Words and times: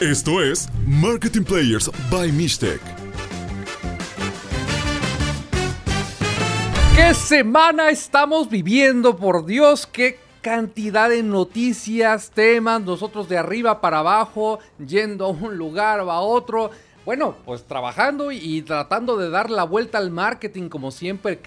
Esto 0.00 0.42
es 0.42 0.68
Marketing 0.86 1.40
Players 1.40 1.90
by 2.10 2.30
Mistec. 2.30 2.82
¿Qué 6.94 7.14
semana 7.14 7.88
estamos 7.88 8.50
viviendo? 8.50 9.16
Por 9.16 9.46
Dios, 9.46 9.86
qué 9.86 10.18
cantidad 10.42 11.08
de 11.08 11.22
noticias, 11.22 12.30
temas, 12.30 12.82
nosotros 12.82 13.26
de 13.30 13.38
arriba 13.38 13.80
para 13.80 14.00
abajo, 14.00 14.58
yendo 14.86 15.24
a 15.24 15.28
un 15.28 15.56
lugar 15.56 16.00
o 16.00 16.12
a 16.12 16.20
otro. 16.20 16.70
Bueno, 17.06 17.34
pues 17.46 17.64
trabajando 17.64 18.32
y 18.32 18.60
tratando 18.62 19.16
de 19.16 19.30
dar 19.30 19.48
la 19.48 19.64
vuelta 19.64 19.96
al 19.96 20.10
marketing 20.10 20.68
como 20.68 20.90
siempre, 20.90 21.40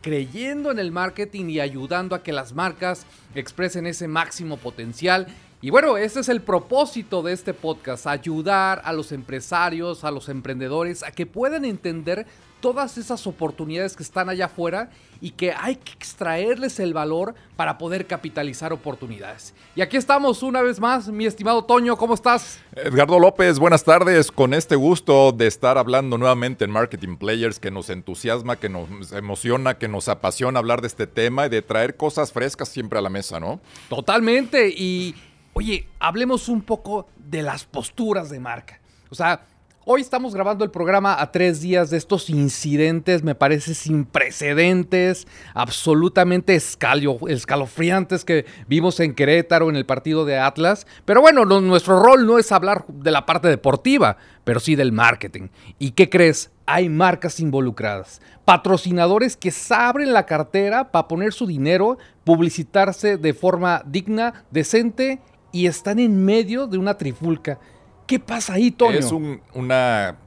creyendo 0.00 0.70
en 0.70 0.78
el 0.78 0.92
marketing 0.92 1.46
y 1.46 1.58
ayudando 1.58 2.14
a 2.14 2.22
que 2.22 2.32
las 2.32 2.52
marcas 2.52 3.04
expresen 3.34 3.86
ese 3.86 4.06
máximo 4.06 4.58
potencial 4.58 5.26
y 5.62 5.70
bueno, 5.70 5.96
ese 5.96 6.20
es 6.20 6.28
el 6.28 6.42
propósito 6.42 7.22
de 7.22 7.32
este 7.32 7.54
podcast, 7.54 8.06
ayudar 8.06 8.82
a 8.84 8.92
los 8.92 9.10
empresarios, 9.10 10.04
a 10.04 10.10
los 10.10 10.28
emprendedores, 10.28 11.02
a 11.02 11.10
que 11.10 11.24
puedan 11.24 11.64
entender 11.64 12.26
todas 12.60 12.98
esas 12.98 13.26
oportunidades 13.26 13.96
que 13.96 14.02
están 14.02 14.28
allá 14.28 14.46
afuera 14.46 14.90
y 15.20 15.30
que 15.30 15.52
hay 15.52 15.76
que 15.76 15.92
extraerles 15.92 16.80
el 16.80 16.92
valor 16.94 17.34
para 17.54 17.78
poder 17.78 18.06
capitalizar 18.06 18.72
oportunidades. 18.72 19.54
Y 19.74 19.80
aquí 19.80 19.96
estamos 19.96 20.42
una 20.42 20.62
vez 20.62 20.80
más, 20.80 21.08
mi 21.08 21.26
estimado 21.26 21.64
Toño, 21.64 21.96
¿cómo 21.96 22.14
estás? 22.14 22.58
Edgardo 22.74 23.18
López, 23.18 23.58
buenas 23.58 23.84
tardes, 23.84 24.30
con 24.30 24.52
este 24.52 24.74
gusto 24.76 25.32
de 25.32 25.46
estar 25.46 25.78
hablando 25.78 26.18
nuevamente 26.18 26.64
en 26.64 26.70
Marketing 26.70 27.16
Players 27.16 27.58
que 27.58 27.70
nos 27.70 27.88
entusiasma, 27.88 28.56
que 28.56 28.68
nos 28.68 29.12
emociona, 29.12 29.78
que 29.78 29.88
nos 29.88 30.08
apasiona 30.08 30.58
hablar 30.58 30.80
de 30.80 30.88
este 30.88 31.06
tema 31.06 31.46
y 31.46 31.48
de 31.48 31.62
traer 31.62 31.96
cosas 31.96 32.32
frescas 32.32 32.68
siempre 32.68 32.98
a 32.98 33.02
la 33.02 33.10
mesa, 33.10 33.40
¿no? 33.40 33.60
Totalmente, 33.88 34.68
y 34.68 35.14
Oye, 35.58 35.88
hablemos 35.98 36.50
un 36.50 36.60
poco 36.60 37.06
de 37.16 37.40
las 37.40 37.64
posturas 37.64 38.28
de 38.28 38.38
marca. 38.38 38.78
O 39.08 39.14
sea, 39.14 39.46
hoy 39.86 40.02
estamos 40.02 40.34
grabando 40.34 40.64
el 40.64 40.70
programa 40.70 41.18
a 41.18 41.32
tres 41.32 41.62
días 41.62 41.88
de 41.88 41.96
estos 41.96 42.28
incidentes, 42.28 43.22
me 43.22 43.34
parece 43.34 43.72
sin 43.72 44.04
precedentes, 44.04 45.26
absolutamente 45.54 46.54
escalofriantes 46.56 48.26
que 48.26 48.44
vimos 48.68 49.00
en 49.00 49.14
Querétaro 49.14 49.70
en 49.70 49.76
el 49.76 49.86
partido 49.86 50.26
de 50.26 50.36
Atlas. 50.38 50.86
Pero 51.06 51.22
bueno, 51.22 51.46
nuestro 51.46 52.02
rol 52.02 52.26
no 52.26 52.38
es 52.38 52.52
hablar 52.52 52.84
de 52.88 53.10
la 53.10 53.24
parte 53.24 53.48
deportiva, 53.48 54.18
pero 54.44 54.60
sí 54.60 54.76
del 54.76 54.92
marketing. 54.92 55.48
¿Y 55.78 55.92
qué 55.92 56.10
crees? 56.10 56.50
Hay 56.66 56.90
marcas 56.90 57.40
involucradas, 57.40 58.20
patrocinadores 58.44 59.38
que 59.38 59.54
abren 59.70 60.12
la 60.12 60.26
cartera 60.26 60.92
para 60.92 61.08
poner 61.08 61.32
su 61.32 61.46
dinero, 61.46 61.96
publicitarse 62.24 63.16
de 63.16 63.32
forma 63.32 63.82
digna, 63.86 64.44
decente 64.50 65.22
y 65.52 65.66
están 65.66 65.98
en 65.98 66.24
medio 66.24 66.66
de 66.66 66.78
una 66.78 66.96
trifulca. 66.96 67.58
¿Qué 68.06 68.20
pasa 68.20 68.54
ahí, 68.54 68.70
Toño? 68.70 68.98
Es 68.98 69.12
una 69.12 70.18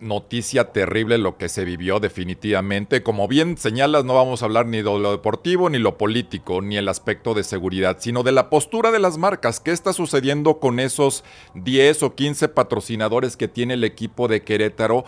noticia 0.00 0.72
terrible 0.72 1.18
lo 1.18 1.36
que 1.36 1.48
se 1.48 1.64
vivió 1.64 2.00
definitivamente. 2.00 3.02
Como 3.02 3.28
bien 3.28 3.56
señalas, 3.58 4.04
no 4.04 4.14
vamos 4.14 4.42
a 4.42 4.46
hablar 4.46 4.66
ni 4.66 4.78
de 4.78 4.84
lo 4.84 5.12
deportivo, 5.12 5.68
ni 5.70 5.78
lo 5.78 5.98
político, 5.98 6.62
ni 6.62 6.76
el 6.76 6.88
aspecto 6.88 7.34
de 7.34 7.44
seguridad, 7.44 7.98
sino 8.00 8.22
de 8.22 8.32
la 8.32 8.50
postura 8.50 8.90
de 8.90 8.98
las 8.98 9.18
marcas. 9.18 9.60
¿Qué 9.60 9.70
está 9.70 9.92
sucediendo 9.92 10.58
con 10.58 10.80
esos 10.80 11.24
10 11.54 12.02
o 12.02 12.14
15 12.14 12.48
patrocinadores 12.48 13.36
que 13.36 13.48
tiene 13.48 13.74
el 13.74 13.84
equipo 13.84 14.28
de 14.28 14.42
Querétaro? 14.42 15.04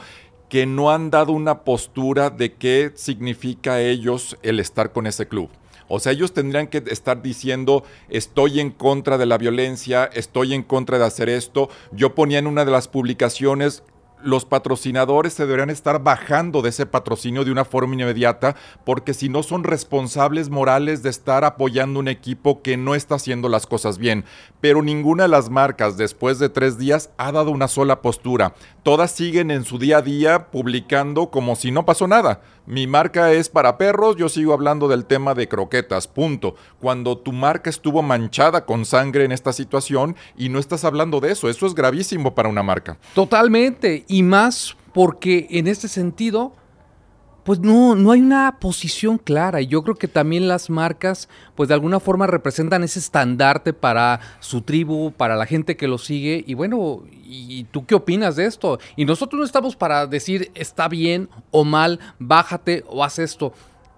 que 0.49 0.67
no 0.67 0.91
han 0.91 1.11
dado 1.11 1.33
una 1.33 1.61
postura 1.65 2.29
de 2.29 2.53
qué 2.53 2.93
significa 2.95 3.81
ellos 3.81 4.37
el 4.43 4.61
estar 4.61 4.93
con 4.93 5.07
ese 5.07 5.27
club. 5.27 5.49
O 5.95 6.01
sea, 6.01 6.13
ellos 6.13 6.33
tendrían 6.33 6.69
que 6.69 6.83
estar 6.87 7.21
diciendo, 7.21 7.85
estoy 8.09 8.61
en 8.61 8.71
contra 8.71 9.19
de 9.19 9.27
la 9.27 9.37
violencia, 9.37 10.07
estoy 10.07 10.55
en 10.55 10.63
contra 10.63 10.97
de 10.99 11.05
hacer 11.05 11.29
esto. 11.29 11.69
Yo 11.91 12.15
ponía 12.15 12.39
en 12.39 12.47
una 12.47 12.65
de 12.65 12.71
las 12.71 12.89
publicaciones, 12.89 13.83
los 14.25 14.47
patrocinadores 14.47 15.35
se 15.35 15.45
deberían 15.45 15.69
estar 15.69 16.03
bajando 16.03 16.63
de 16.63 16.71
ese 16.71 16.87
patrocinio 16.87 17.45
de 17.45 17.53
una 17.53 17.67
forma 17.67 17.95
inmediata, 17.95 18.57
porque 18.85 19.13
si 19.13 19.29
no 19.29 19.43
son 19.43 19.65
responsables 19.65 20.49
morales 20.49 21.03
de 21.03 21.11
estar 21.11 21.45
apoyando 21.45 22.01
un 22.01 22.09
equipo 22.09 22.63
que 22.63 22.79
no 22.79 22.95
está 22.95 23.17
haciendo 23.17 23.51
las 23.51 23.67
cosas 23.67 23.99
bien. 23.99 24.25
Pero 24.63 24.83
ninguna 24.83 25.25
de 25.25 25.29
las 25.29 25.51
marcas 25.51 25.99
después 25.99 26.39
de 26.39 26.49
tres 26.49 26.79
días 26.79 27.11
ha 27.19 27.33
dado 27.33 27.51
una 27.51 27.69
sola 27.69 28.01
postura. 28.01 28.55
Todas 28.83 29.11
siguen 29.11 29.51
en 29.51 29.65
su 29.65 29.79
día 29.79 29.99
a 29.99 30.03
día 30.03 30.51
publicando 30.51 31.31
como 31.31 31.55
si 31.55 31.71
no 31.71 31.85
pasó 31.85 32.09
nada. 32.09 32.41
Mi 32.65 32.87
marca 32.87 33.33
es 33.33 33.49
para 33.49 33.77
perros, 33.77 34.15
yo 34.17 34.29
sigo 34.29 34.53
hablando 34.53 34.87
del 34.87 35.05
tema 35.05 35.35
de 35.35 35.49
croquetas, 35.49 36.07
punto. 36.07 36.55
Cuando 36.81 37.19
tu 37.19 37.33
marca 37.33 37.69
estuvo 37.69 38.03
manchada 38.03 38.65
con 38.65 38.85
sangre 38.85 39.25
en 39.25 39.33
esta 39.33 39.53
situación 39.53 40.15
y 40.37 40.49
no 40.49 40.61
estás 40.61 40.85
hablando 40.85 41.19
de 41.19 41.33
eso, 41.33 41.49
eso 41.49 41.67
es 41.67 41.75
gravísimo 41.75 42.37
para 42.37 42.49
una 42.49 42.63
marca. 42.63 42.99
Totalmente 43.15 44.05
y 44.07 44.23
más 44.23 44.77
porque 44.93 45.49
en 45.51 45.67
este 45.67 45.89
sentido, 45.89 46.53
pues 47.45 47.61
no, 47.61 47.95
no 47.95 48.13
hay 48.13 48.21
una 48.21 48.59
posición 48.61 49.19
clara. 49.19 49.61
Y 49.61 49.67
yo 49.67 49.83
creo 49.83 49.97
que 49.97 50.09
también 50.09 50.49
las 50.49 50.71
marcas, 50.71 51.29
pues 51.55 51.69
de 51.69 51.75
alguna 51.75 52.01
forma 52.01 52.27
representan 52.27 52.85
ese 52.85 52.99
estandarte 52.99 53.73
para 53.73 54.21
su 54.41 54.63
tribu, 54.63 55.13
para 55.13 55.37
la 55.37 55.47
gente 55.47 55.77
que 55.77 55.89
lo 55.89 55.99
sigue. 55.99 56.45
Y 56.47 56.55
bueno, 56.55 57.03
¿y 57.25 57.65
tú 57.65 57.87
qué 57.87 57.95
opinas 57.95 58.37
de 58.37 58.47
esto? 58.47 58.79
Y 58.97 59.05
nosotros 59.05 59.39
no 59.39 59.45
estamos 59.45 59.77
para 59.77 60.07
decir 60.07 60.51
está 60.55 60.89
bien 60.89 61.29
o 61.51 61.65
mal, 61.65 61.99
bájate 62.19 62.85
o 62.89 63.05
haz 63.05 63.19
esto 63.19 63.53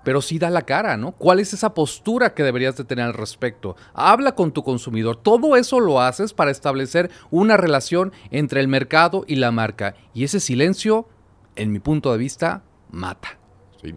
pero 0.04 0.20
sí 0.20 0.38
da 0.38 0.50
la 0.50 0.62
cara, 0.62 0.96
¿no? 0.96 1.12
¿Cuál 1.12 1.40
es 1.40 1.52
esa 1.54 1.74
postura 1.74 2.34
que 2.34 2.44
deberías 2.44 2.76
de 2.76 2.84
tener 2.84 3.06
al 3.06 3.14
respecto? 3.14 3.74
Habla 3.94 4.34
con 4.34 4.52
tu 4.52 4.62
consumidor. 4.62 5.16
Todo 5.16 5.56
eso 5.56 5.80
lo 5.80 6.00
haces 6.00 6.32
para 6.34 6.50
establecer 6.50 7.10
una 7.30 7.56
relación 7.56 8.12
entre 8.30 8.60
el 8.60 8.68
mercado 8.68 9.24
y 9.26 9.36
la 9.36 9.50
marca. 9.50 9.94
Y 10.12 10.24
ese 10.24 10.40
silencio, 10.40 11.08
en 11.56 11.72
mi 11.72 11.80
punto 11.80 12.12
de 12.12 12.18
vista, 12.18 12.62
mata. 12.94 13.38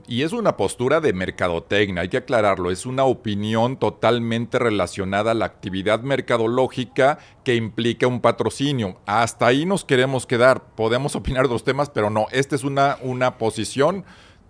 Y 0.08 0.24
es 0.24 0.34
una 0.34 0.58
postura 0.58 1.00
de 1.00 1.14
mercadotecnia, 1.14 2.02
hay 2.02 2.10
que 2.10 2.18
aclararlo, 2.18 2.72
es 2.72 2.86
una 2.86 3.06
opinión 3.06 3.78
totalmente 3.78 4.60
relacionada 4.60 5.32
a 5.32 5.34
la 5.34 5.46
actividad 5.46 6.02
mercadológica 6.02 7.20
que 7.46 7.56
implica 7.56 8.08
un 8.08 8.20
patrocinio. 8.20 8.98
Hasta 9.06 9.48
ahí 9.48 9.66
nos 9.66 9.86
queremos 9.86 10.26
quedar, 10.26 10.76
podemos 10.76 11.16
opinar 11.16 11.48
de 11.48 11.54
los 11.54 11.64
temas, 11.64 11.90
pero 11.90 12.10
no, 12.10 12.28
esta 12.32 12.56
es 12.56 12.64
una, 12.64 12.98
una 13.02 13.38
posición 13.38 14.04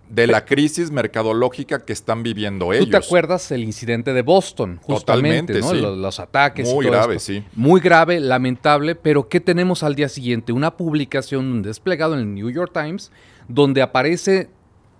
de 0.08 0.26
la 0.26 0.44
crisis 0.44 0.90
mercadológica 0.90 1.84
que 1.84 1.92
están 1.92 2.22
viviendo 2.22 2.72
ellos. 2.72 2.86
¿Tú 2.86 2.90
te 2.92 2.96
acuerdas 2.96 3.50
el 3.52 3.62
incidente 3.62 4.14
de 4.14 4.22
Boston? 4.22 4.80
Justamente, 4.82 5.52
Totalmente, 5.52 5.86
¿no? 5.90 5.96
Los, 5.96 6.18
ataques. 6.18 6.72
Muy 6.72 6.86
grave, 6.86 7.18
sí. 7.18 7.44
Muy 7.54 7.80
grave, 7.80 8.18
lamentable, 8.18 8.94
pero 8.94 9.28
¿qué 9.28 9.38
tenemos 9.40 9.82
al 9.82 9.94
día 9.94 10.08
siguiente? 10.08 10.52
Una 10.52 10.76
publicación 10.76 11.62
desplegado 11.62 12.14
en 12.14 12.20
el 12.20 12.34
New 12.34 12.50
York 12.50 12.72
Times 12.72 13.12
donde 13.48 13.82
aparece 13.82 14.50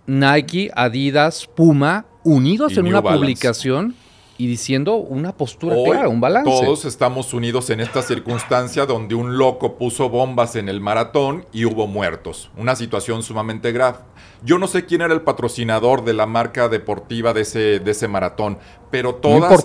Nike, 0.07 0.71
Adidas, 0.75 1.47
Puma 1.47 2.07
unidos 2.25 2.77
en 2.77 2.87
una 2.89 3.03
publicación 3.03 3.95
y 4.37 4.47
diciendo 4.47 4.97
una 4.97 5.37
postura 5.37 5.77
clara, 5.85 6.09
un 6.09 6.21
balance. 6.21 6.49
Todos 6.49 6.85
estamos 6.85 7.35
unidos 7.35 7.71
en 7.71 7.81
esta 7.81 8.03
circunstancia 8.03 8.87
donde 8.87 9.15
un 9.15 9.37
loco 9.37 9.77
puso 9.77 10.09
bombas 10.09 10.55
en 10.57 10.69
el 10.69 10.81
maratón 10.81 11.45
y 11.53 11.65
hubo 11.65 11.87
muertos. 11.89 12.51
Una 12.57 12.77
situación 12.77 13.23
sumamente 13.23 13.73
grave. 13.73 13.99
Yo 14.45 14.59
no 14.59 14.69
sé 14.69 14.85
quién 14.87 15.01
era 15.01 15.13
el 15.13 15.23
patrocinador 15.23 16.05
de 16.05 16.13
la 16.13 16.27
marca 16.27 16.69
deportiva 16.69 17.33
de 17.33 17.41
ese, 17.41 17.81
de 17.81 17.91
ese 17.91 18.07
maratón, 18.07 18.59
pero 18.91 19.17
todas 19.17 19.65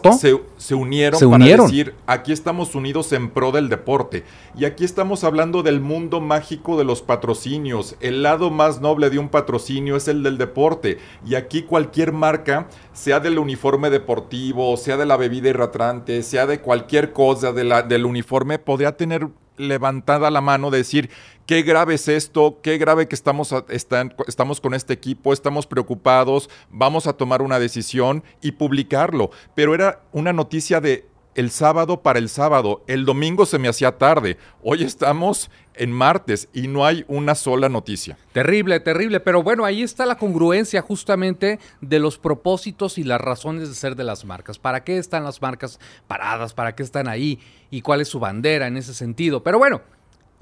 se, 0.58 0.74
unieron 0.74 1.32
para 1.32 1.46
decir, 1.46 1.94
aquí 2.08 2.32
estamos 2.32 2.76
unidos 2.76 3.14
en 3.14 3.30
pro 3.30 3.52
del 3.52 3.70
deporte. 3.70 4.24
Y 4.58 4.66
aquí 4.66 4.84
estamos 4.84 5.24
hablando 5.24 5.64
del 5.64 5.80
mundo 5.80 6.20
mágico 6.20 6.78
de 6.78 6.84
los 6.84 7.02
patrocinios. 7.02 7.96
El 8.00 8.24
lado 8.24 8.50
más 8.50 8.82
noble 8.82 9.10
de 9.10 9.20
un 9.20 9.30
patrocinio 9.30 9.96
es 9.96 10.08
el 10.08 10.24
del 10.24 10.38
deporte. 10.38 10.98
Y 11.26 11.36
aquí 11.36 11.64
cualquier 11.64 12.12
marca, 12.12 12.68
sea 12.92 13.20
del 13.20 13.40
uniforme 13.40 13.90
deportivo, 13.90 14.76
sea 14.78 14.98
de 14.98 15.06
la 15.06 15.18
bebida 15.18 15.50
hidratante, 15.50 16.24
sea 16.24 16.46
de 16.46 16.60
cualquier 16.60 17.14
cosa 17.14 17.54
de 17.54 17.64
la, 17.64 17.82
del 17.82 18.06
uniforme, 18.06 18.60
podría 18.60 18.98
tener 18.98 19.30
levantada 19.58 20.32
la 20.32 20.42
mano 20.42 20.72
de 20.72 20.80
decir, 20.80 21.10
qué 21.46 21.62
grave 21.62 21.96
es 21.96 22.08
esto, 22.08 22.60
qué 22.62 22.78
grave 22.78 23.08
que 23.08 23.16
estamos, 23.16 23.54
estamos 24.28 24.62
con 24.62 24.74
este 24.74 24.94
equipo, 24.94 25.34
estamos 25.34 25.68
preocupados, 25.68 26.50
vamos 26.70 27.08
a 27.08 27.14
tomar 27.14 27.42
una 27.42 27.60
decisión 27.60 28.24
y 28.42 28.54
publicarlo. 28.54 29.32
Pero 29.56 29.74
era 29.74 30.02
una 30.12 30.34
noticia 30.34 30.80
de 30.82 31.06
el 31.36 31.50
sábado 31.50 32.02
para 32.02 32.20
el 32.20 32.30
sábado, 32.30 32.84
el 32.88 33.06
domingo 33.06 33.48
se 33.48 33.58
me 33.58 33.68
hacía 33.68 33.98
tarde, 33.98 34.38
hoy 34.62 34.84
estamos 34.84 35.50
en 35.74 35.92
martes 35.92 36.48
y 36.54 36.68
no 36.68 36.86
hay 36.86 37.06
una 37.08 37.34
sola 37.34 37.70
noticia. 37.70 38.18
Terrible, 38.34 38.80
terrible, 38.80 39.20
pero 39.20 39.42
bueno, 39.42 39.66
ahí 39.66 39.82
está 39.82 40.06
la 40.06 40.20
congruencia 40.20 40.82
justamente 40.84 41.60
de 41.82 42.00
los 42.00 42.20
propósitos 42.20 43.00
y 43.00 43.04
las 43.04 43.20
razones 43.20 43.68
de 43.68 43.74
ser 43.74 43.96
de 43.96 44.04
las 44.04 44.26
marcas. 44.26 44.60
¿Para 44.60 44.84
qué 44.84 45.00
están 45.00 45.24
las 45.24 45.42
marcas 45.42 45.80
paradas? 46.06 46.54
¿Para 46.54 46.76
qué 46.76 46.84
están 46.84 47.08
ahí? 47.08 47.40
¿Y 47.72 47.82
cuál 47.82 48.02
es 48.02 48.10
su 48.10 48.20
bandera 48.20 48.68
en 48.68 48.78
ese 48.78 48.94
sentido? 48.94 49.42
Pero 49.42 49.58
bueno, 49.58 49.82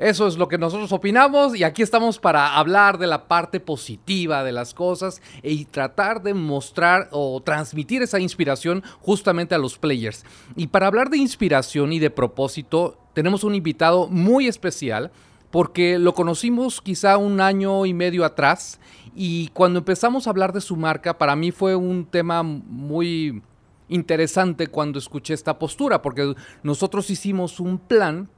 Eso 0.01 0.25
es 0.25 0.35
lo 0.35 0.47
que 0.47 0.57
nosotros 0.57 0.91
opinamos 0.93 1.55
y 1.55 1.63
aquí 1.63 1.83
estamos 1.83 2.17
para 2.17 2.55
hablar 2.57 2.97
de 2.97 3.05
la 3.05 3.27
parte 3.27 3.59
positiva 3.59 4.43
de 4.43 4.51
las 4.51 4.73
cosas 4.73 5.21
y 5.43 5.65
tratar 5.65 6.23
de 6.23 6.33
mostrar 6.33 7.07
o 7.11 7.39
transmitir 7.43 8.01
esa 8.01 8.19
inspiración 8.19 8.81
justamente 8.99 9.53
a 9.53 9.59
los 9.59 9.77
players. 9.77 10.25
Y 10.55 10.65
para 10.65 10.87
hablar 10.87 11.11
de 11.11 11.19
inspiración 11.19 11.93
y 11.93 11.99
de 11.99 12.09
propósito, 12.09 12.97
tenemos 13.13 13.43
un 13.43 13.53
invitado 13.53 14.07
muy 14.07 14.47
especial 14.47 15.11
porque 15.51 15.99
lo 15.99 16.15
conocimos 16.15 16.81
quizá 16.81 17.17
un 17.17 17.39
año 17.39 17.85
y 17.85 17.93
medio 17.93 18.25
atrás 18.25 18.79
y 19.15 19.49
cuando 19.49 19.77
empezamos 19.77 20.25
a 20.25 20.31
hablar 20.31 20.51
de 20.51 20.61
su 20.61 20.77
marca, 20.77 21.19
para 21.19 21.35
mí 21.35 21.51
fue 21.51 21.75
un 21.75 22.07
tema 22.07 22.41
muy 22.41 23.43
interesante 23.87 24.65
cuando 24.65 24.97
escuché 24.97 25.35
esta 25.35 25.59
postura, 25.59 26.01
porque 26.01 26.33
nosotros 26.63 27.11
hicimos 27.11 27.59
un 27.59 27.77
plan 27.77 28.29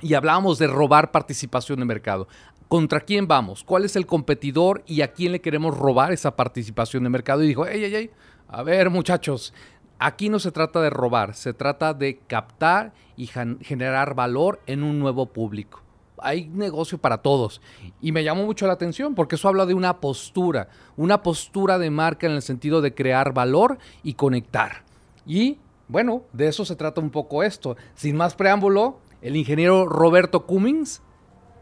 y 0.00 0.14
hablábamos 0.14 0.58
de 0.58 0.66
robar 0.66 1.10
participación 1.10 1.78
de 1.78 1.84
mercado. 1.84 2.28
¿Contra 2.68 3.00
quién 3.00 3.28
vamos? 3.28 3.62
¿Cuál 3.62 3.84
es 3.84 3.94
el 3.94 4.06
competidor 4.06 4.82
y 4.86 5.02
a 5.02 5.12
quién 5.12 5.32
le 5.32 5.40
queremos 5.40 5.76
robar 5.76 6.12
esa 6.12 6.34
participación 6.34 7.04
de 7.04 7.10
mercado? 7.10 7.42
Y 7.42 7.48
dijo, 7.48 7.66
ey, 7.66 7.84
ey, 7.84 7.94
ey, 7.94 8.10
a 8.48 8.62
ver 8.62 8.90
muchachos, 8.90 9.54
aquí 9.98 10.28
no 10.28 10.38
se 10.38 10.50
trata 10.50 10.80
de 10.80 10.90
robar, 10.90 11.34
se 11.34 11.52
trata 11.52 11.94
de 11.94 12.18
captar 12.26 12.92
y 13.16 13.26
generar 13.26 14.14
valor 14.14 14.60
en 14.66 14.82
un 14.82 14.98
nuevo 14.98 15.26
público. 15.26 15.82
Hay 16.18 16.48
negocio 16.48 16.98
para 16.98 17.18
todos. 17.18 17.60
Y 18.00 18.10
me 18.10 18.24
llamó 18.24 18.44
mucho 18.44 18.66
la 18.66 18.72
atención 18.72 19.14
porque 19.14 19.36
eso 19.36 19.48
habla 19.48 19.66
de 19.66 19.74
una 19.74 20.00
postura, 20.00 20.68
una 20.96 21.22
postura 21.22 21.78
de 21.78 21.90
marca 21.90 22.26
en 22.26 22.32
el 22.32 22.42
sentido 22.42 22.80
de 22.80 22.94
crear 22.94 23.32
valor 23.32 23.78
y 24.02 24.14
conectar. 24.14 24.82
Y 25.26 25.58
bueno, 25.88 26.22
de 26.32 26.48
eso 26.48 26.64
se 26.64 26.74
trata 26.74 27.00
un 27.00 27.10
poco 27.10 27.42
esto. 27.42 27.76
Sin 27.94 28.16
más 28.16 28.34
preámbulo, 28.34 28.98
el 29.26 29.34
ingeniero 29.34 29.86
Roberto 29.86 30.46
Cummings, 30.46 31.02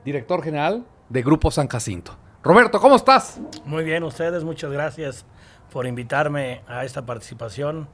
director 0.05 0.43
general 0.43 0.85
de 1.09 1.23
Grupo 1.23 1.51
San 1.51 1.67
Jacinto. 1.67 2.15
Roberto, 2.43 2.79
¿cómo 2.79 2.95
estás? 2.95 3.41
Muy 3.65 3.85
bien, 3.85 4.03
ustedes, 4.05 4.45
muchas 4.45 4.71
gracias 4.71 5.25
por 5.73 5.87
invitarme 5.87 6.61
a 6.69 6.85
esta 6.85 7.07
participación 7.07 7.89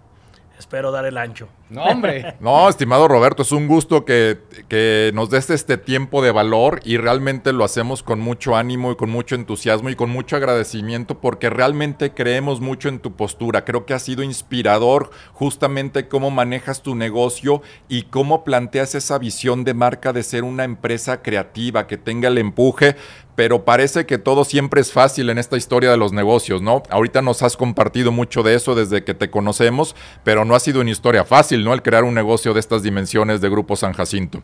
espero 0.61 0.93
dar 0.93 1.05
el 1.07 1.19
ancho. 1.19 1.49
No, 1.69 1.83
hombre. 1.85 2.37
no, 2.41 2.69
estimado 2.69 3.09
Roberto, 3.09 3.43
es 3.43 3.51
un 3.51 3.67
gusto 3.67 4.05
que, 4.05 4.39
que, 4.69 5.11
nos 5.15 5.31
des 5.31 5.51
este 5.51 5.77
tiempo 5.77 6.23
de 6.23 6.31
valor 6.31 6.81
y 6.85 6.97
realmente 6.97 7.53
lo 7.53 7.65
hacemos 7.65 8.03
con 8.03 8.21
mucho 8.21 8.57
ánimo 8.57 8.93
y 8.93 8.97
con 8.97 9.11
mucho 9.11 9.35
entusiasmo 9.35 9.91
y 9.91 9.97
con 9.97 10.11
mucho 10.11 10.37
agradecimiento 10.37 11.21
porque 11.21 11.51
realmente 11.51 12.12
creemos 12.12 12.61
mucho 12.61 12.89
en 12.89 13.01
tu 13.01 13.17
postura. 13.17 13.65
Creo 13.65 13.87
que 13.87 13.95
ha 13.95 13.99
sido 13.99 14.23
inspirador 14.23 15.11
justamente 15.33 16.07
cómo 16.09 16.31
manejas 16.31 16.83
tu 16.83 16.95
negocio 16.95 17.63
y 17.89 18.03
cómo 18.03 18.45
planteas 18.45 18.95
esa 18.95 19.19
visión 19.19 19.65
de 19.65 19.75
marca 19.75 20.13
de 20.13 20.23
ser 20.23 20.45
una 20.45 20.65
empresa 20.65 21.23
creativa 21.23 21.87
que 21.87 21.97
tenga 21.97 22.29
el 22.29 22.39
empuje 22.39 22.97
pero 23.37 23.65
parece 23.65 24.06
que 24.06 24.19
todo 24.19 24.44
siempre 24.44 24.81
es 24.81 24.93
fácil 24.93 25.31
en 25.31 25.38
esta 25.38 25.56
historia 25.56 25.91
de 25.91 25.97
los 25.97 26.12
negocios, 26.12 26.62
¿no? 26.62 26.82
Ahorita 26.91 27.23
nos 27.23 27.43
has 27.43 27.56
compartido 27.56 28.12
mucho 28.12 28.43
de 28.43 28.55
eso 28.55 28.75
desde 28.75 29.05
que 29.05 29.15
te 29.15 29.31
conocemos, 29.31 29.97
pero 30.25 30.44
no 30.44 30.55
ha 30.55 30.61
sido 30.61 30.81
una 30.81 30.91
historia 30.91 31.25
fácil, 31.25 31.65
¿no? 31.65 31.73
El 31.73 31.82
crear 31.82 32.05
un 32.05 32.15
negocio 32.15 32.55
de 32.55 32.61
estas 32.61 32.82
dimensiones 32.82 33.41
de 33.41 33.49
Grupo 33.49 33.77
San 33.77 33.93
Jacinto. 33.93 34.43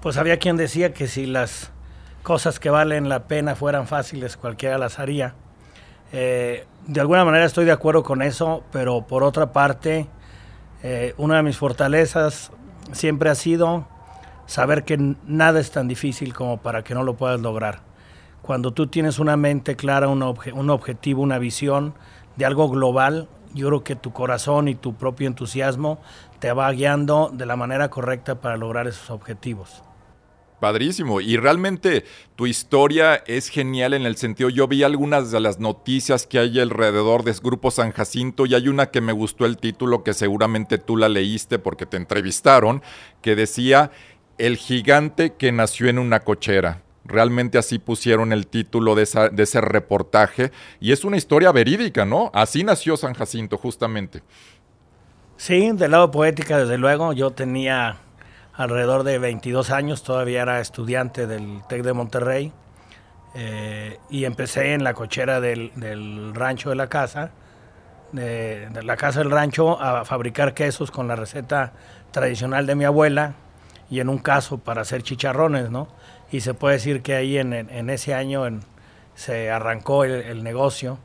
Pues 0.00 0.16
había 0.16 0.38
quien 0.38 0.56
decía 0.56 0.92
que 0.92 1.08
si 1.08 1.26
las 1.26 1.72
cosas 2.22 2.60
que 2.60 2.70
valen 2.70 3.08
la 3.08 3.26
pena 3.26 3.56
fueran 3.56 3.86
fáciles, 3.86 4.36
cualquiera 4.36 4.78
las 4.78 4.98
haría. 4.98 5.34
Eh, 6.12 6.66
de 6.86 7.00
alguna 7.00 7.24
manera 7.24 7.44
estoy 7.44 7.64
de 7.64 7.72
acuerdo 7.72 8.02
con 8.02 8.22
eso, 8.22 8.64
pero 8.70 9.06
por 9.06 9.22
otra 9.24 9.52
parte, 9.52 10.06
eh, 10.82 11.14
una 11.16 11.36
de 11.36 11.42
mis 11.42 11.56
fortalezas 11.56 12.52
siempre 12.92 13.30
ha 13.30 13.34
sido 13.34 13.86
saber 14.48 14.82
que 14.82 14.98
nada 15.28 15.60
es 15.60 15.70
tan 15.70 15.86
difícil 15.86 16.34
como 16.34 16.56
para 16.56 16.82
que 16.82 16.94
no 16.94 17.04
lo 17.04 17.16
puedas 17.16 17.40
lograr 17.40 17.86
cuando 18.48 18.72
tú 18.72 18.86
tienes 18.86 19.18
una 19.18 19.36
mente 19.36 19.76
clara, 19.76 20.08
un, 20.08 20.22
un 20.22 20.70
objetivo, 20.70 21.20
una 21.20 21.38
visión 21.38 21.92
de 22.36 22.46
algo 22.46 22.70
global, 22.70 23.28
yo 23.52 23.66
creo 23.68 23.84
que 23.84 23.94
tu 23.94 24.14
corazón 24.14 24.68
y 24.68 24.74
tu 24.74 24.94
propio 24.94 25.26
entusiasmo 25.26 26.00
te 26.38 26.50
va 26.52 26.72
guiando 26.72 27.30
de 27.30 27.44
la 27.44 27.56
manera 27.56 27.90
correcta 27.90 28.40
para 28.40 28.56
lograr 28.56 28.86
esos 28.86 29.10
objetivos. 29.10 29.82
Padrísimo. 30.60 31.20
Y 31.20 31.36
realmente 31.36 32.04
tu 32.36 32.46
historia 32.46 33.16
es 33.26 33.48
genial 33.48 33.92
en 33.92 34.06
el 34.06 34.16
sentido, 34.16 34.48
yo 34.48 34.66
vi 34.66 34.82
algunas 34.82 35.30
de 35.30 35.40
las 35.40 35.60
noticias 35.60 36.26
que 36.26 36.38
hay 36.38 36.58
alrededor 36.58 37.22
de 37.22 37.34
Grupo 37.42 37.70
San 37.70 37.92
Jacinto 37.92 38.46
y 38.46 38.54
hay 38.54 38.66
una 38.68 38.86
que 38.86 39.00
me 39.00 39.12
gustó 39.12 39.44
el 39.44 39.58
título, 39.58 40.02
que 40.02 40.14
seguramente 40.14 40.78
tú 40.78 40.96
la 40.96 41.08
leíste 41.08 41.58
porque 41.58 41.86
te 41.86 41.96
entrevistaron, 41.96 42.82
que 43.22 43.36
decía, 43.36 43.92
El 44.38 44.56
gigante 44.56 45.34
que 45.34 45.52
nació 45.52 45.88
en 45.88 45.98
una 45.98 46.20
cochera. 46.20 46.82
Realmente 47.04 47.56
así 47.56 47.78
pusieron 47.78 48.32
el 48.32 48.46
título 48.46 48.94
de, 48.94 49.02
ese 49.02 49.60
reportaje 49.62 50.52
y 50.78 50.92
es 50.92 51.04
una 51.04 51.16
historia 51.16 51.50
verídica, 51.52 52.04
¿no? 52.04 52.30
Así 52.34 52.62
nació 52.64 52.98
San 52.98 53.14
Jacinto, 53.14 53.56
justamente. 53.56 54.22
Sí, 55.38 55.70
del 55.72 55.90
lado 55.90 56.10
poética, 56.10 56.58
desde 56.58 56.76
luego. 56.76 57.14
Yo 57.14 57.30
tenía 57.30 57.96
alrededor 58.52 59.04
de 59.04 59.18
22 59.18 59.70
años, 59.70 60.02
todavía 60.02 60.42
era 60.42 60.60
estudiante 60.60 61.26
del 61.26 61.62
TEC 61.68 61.82
de 61.82 61.92
Monterrey 61.94 62.52
eh, 63.34 63.98
y 64.10 64.24
empecé 64.24 64.74
en 64.74 64.84
la 64.84 64.92
cochera 64.92 65.40
del, 65.40 65.72
rancho 66.34 66.68
de 66.68 66.76
la 66.76 66.88
casa, 66.88 67.30
de, 68.12 68.68
de, 68.68 68.82
la 68.82 68.96
casa 68.96 69.20
del 69.20 69.30
rancho, 69.30 69.80
a 69.80 70.04
fabricar 70.04 70.52
quesos 70.52 70.90
con 70.90 71.08
la 71.08 71.16
receta 71.16 71.72
tradicional 72.10 72.66
de 72.66 72.74
mi 72.74 72.84
abuela 72.84 73.34
y 73.90 74.00
en 74.00 74.08
un 74.08 74.18
caso 74.18 74.58
para 74.58 74.82
hacer 74.82 75.02
chicharrones, 75.02 75.70
¿no? 75.70 75.88
y 76.30 76.40
se 76.40 76.54
puede 76.54 76.74
decir 76.74 77.02
que 77.02 77.14
ahí 77.14 77.38
en, 77.38 77.90
ese 77.90 78.14
año 78.14 78.44
se 79.14 79.50
arrancó 79.50 80.04
el, 80.04 80.42
negocio. 80.42 80.98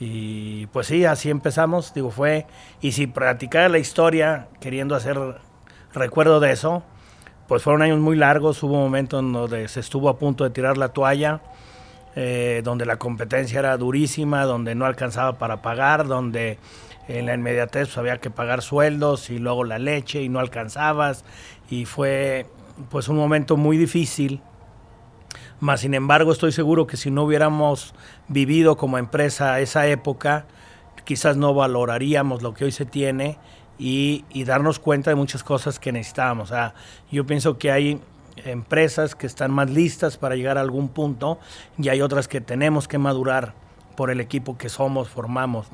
Y 0.00 0.66
pues 0.68 0.86
sí, 0.86 1.04
así 1.04 1.28
empezamos, 1.28 1.92
digo, 1.92 2.10
fue, 2.10 2.46
y 2.80 2.92
si 2.92 3.08
practicara 3.08 3.68
la 3.68 3.78
historia 3.78 4.46
queriendo 4.60 4.94
hacer 4.94 5.18
recuerdo 5.92 6.38
de 6.38 6.52
eso, 6.52 6.84
pues 7.48 7.62
fueron 7.62 7.82
años 7.82 7.98
muy 7.98 8.16
largos, 8.16 8.62
hubo 8.62 8.74
un 8.74 8.82
momento 8.82 9.18
en 9.18 9.32
donde 9.32 9.66
se 9.66 9.80
estuvo 9.80 10.08
a 10.08 10.18
punto 10.18 10.44
de 10.44 10.50
tirar 10.50 10.78
la 10.78 10.90
toalla, 10.90 11.40
eh, 12.14 12.60
donde 12.62 12.86
la 12.86 12.96
competencia 12.96 13.58
era 13.58 13.76
durísima, 13.76 14.44
donde 14.44 14.76
no 14.76 14.86
alcanzaba 14.86 15.38
para 15.38 15.62
pagar, 15.62 16.06
donde 16.06 16.58
en 17.08 17.26
la 17.26 17.34
inmediatez 17.34 17.88
pues, 17.88 17.98
había 17.98 18.18
que 18.18 18.30
pagar 18.30 18.62
sueldos 18.62 19.30
y 19.30 19.38
luego 19.38 19.64
la 19.64 19.78
leche 19.78 20.22
y 20.22 20.28
no 20.28 20.38
alcanzabas, 20.38 21.24
y 21.70 21.84
fue 21.84 22.46
pues 22.90 23.08
un 23.08 23.16
momento 23.16 23.56
muy 23.56 23.76
difícil. 23.76 24.40
Más 25.60 25.80
sin 25.80 25.94
embargo, 25.94 26.32
estoy 26.32 26.52
seguro 26.52 26.86
que 26.86 26.96
si 26.96 27.10
no 27.10 27.24
hubiéramos 27.24 27.94
vivido 28.28 28.76
como 28.76 28.98
empresa 28.98 29.60
esa 29.60 29.86
época, 29.86 30.46
quizás 31.04 31.36
no 31.36 31.54
valoraríamos 31.54 32.42
lo 32.42 32.54
que 32.54 32.64
hoy 32.64 32.72
se 32.72 32.84
tiene 32.84 33.38
y, 33.78 34.24
darnos 34.44 34.78
cuenta 34.78 35.10
de 35.10 35.16
muchas 35.16 35.42
cosas 35.42 35.78
que 35.78 35.92
necesitábamos. 35.92 36.52
yo 37.10 37.26
pienso 37.26 37.58
que 37.58 37.70
hay 37.70 38.00
empresas 38.44 39.14
que 39.14 39.26
están 39.26 39.50
más 39.50 39.68
listas 39.68 40.16
para 40.16 40.36
llegar 40.36 40.58
a 40.58 40.60
algún 40.60 40.88
punto 40.88 41.38
y 41.76 41.88
hay 41.88 42.02
otras 42.02 42.28
que 42.28 42.40
tenemos 42.40 42.86
que 42.86 42.98
madurar 42.98 43.54
por 43.96 44.10
el 44.10 44.20
equipo 44.20 44.56
que 44.56 44.68
somos, 44.68 45.08
formamos. 45.08 45.68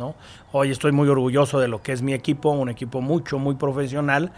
Hoy 0.51 0.71
estoy 0.71 0.93
muy 0.93 1.09
orgulloso 1.09 1.61
de 1.61 1.69
lo 1.69 1.83
que 1.83 1.93
es 1.93 2.01
mi 2.01 2.15
equipo, 2.15 2.51
un 2.51 2.71
equipo 2.71 3.03
mucho, 3.03 3.39
muy 3.39 3.55
profesional 3.55 4.33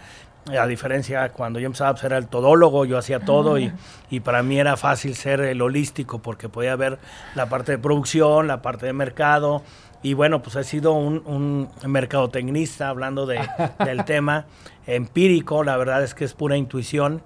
a 0.55 0.65
diferencia 0.67 1.29
cuando 1.29 1.59
yo 1.59 1.65
empezaba 1.65 1.91
a 1.91 1.97
ser 1.97 2.13
el 2.13 2.27
todólogo, 2.27 2.85
yo 2.85 2.97
hacía 2.97 3.19
todo 3.19 3.57
y, 3.57 3.71
y, 4.09 4.19
para 4.21 4.43
mí 4.43 4.59
era 4.59 4.77
fácil 4.77 5.15
ser 5.15 5.41
el 5.41 5.61
holístico 5.61 6.19
porque 6.19 6.47
podía 6.47 6.75
ver 6.75 6.99
la 7.35 7.47
parte 7.47 7.73
de 7.73 7.77
producción, 7.77 8.47
la 8.47 8.61
parte 8.61 8.85
de 8.85 8.93
mercado 8.93 9.63
y 10.03 10.13
bueno, 10.13 10.41
pues 10.41 10.55
he 10.55 10.63
sido 10.63 10.93
un, 10.93 11.23
un 11.25 11.69
mercadotecnista 11.91 12.89
hablando 12.89 13.25
de, 13.25 13.39
del 13.83 14.05
tema 14.05 14.45
empírico, 14.85 15.63
la 15.63 15.75
verdad 15.77 16.03
es 16.03 16.13
que 16.13 16.23
es 16.23 16.33
pura 16.33 16.55
intuición 16.55 17.21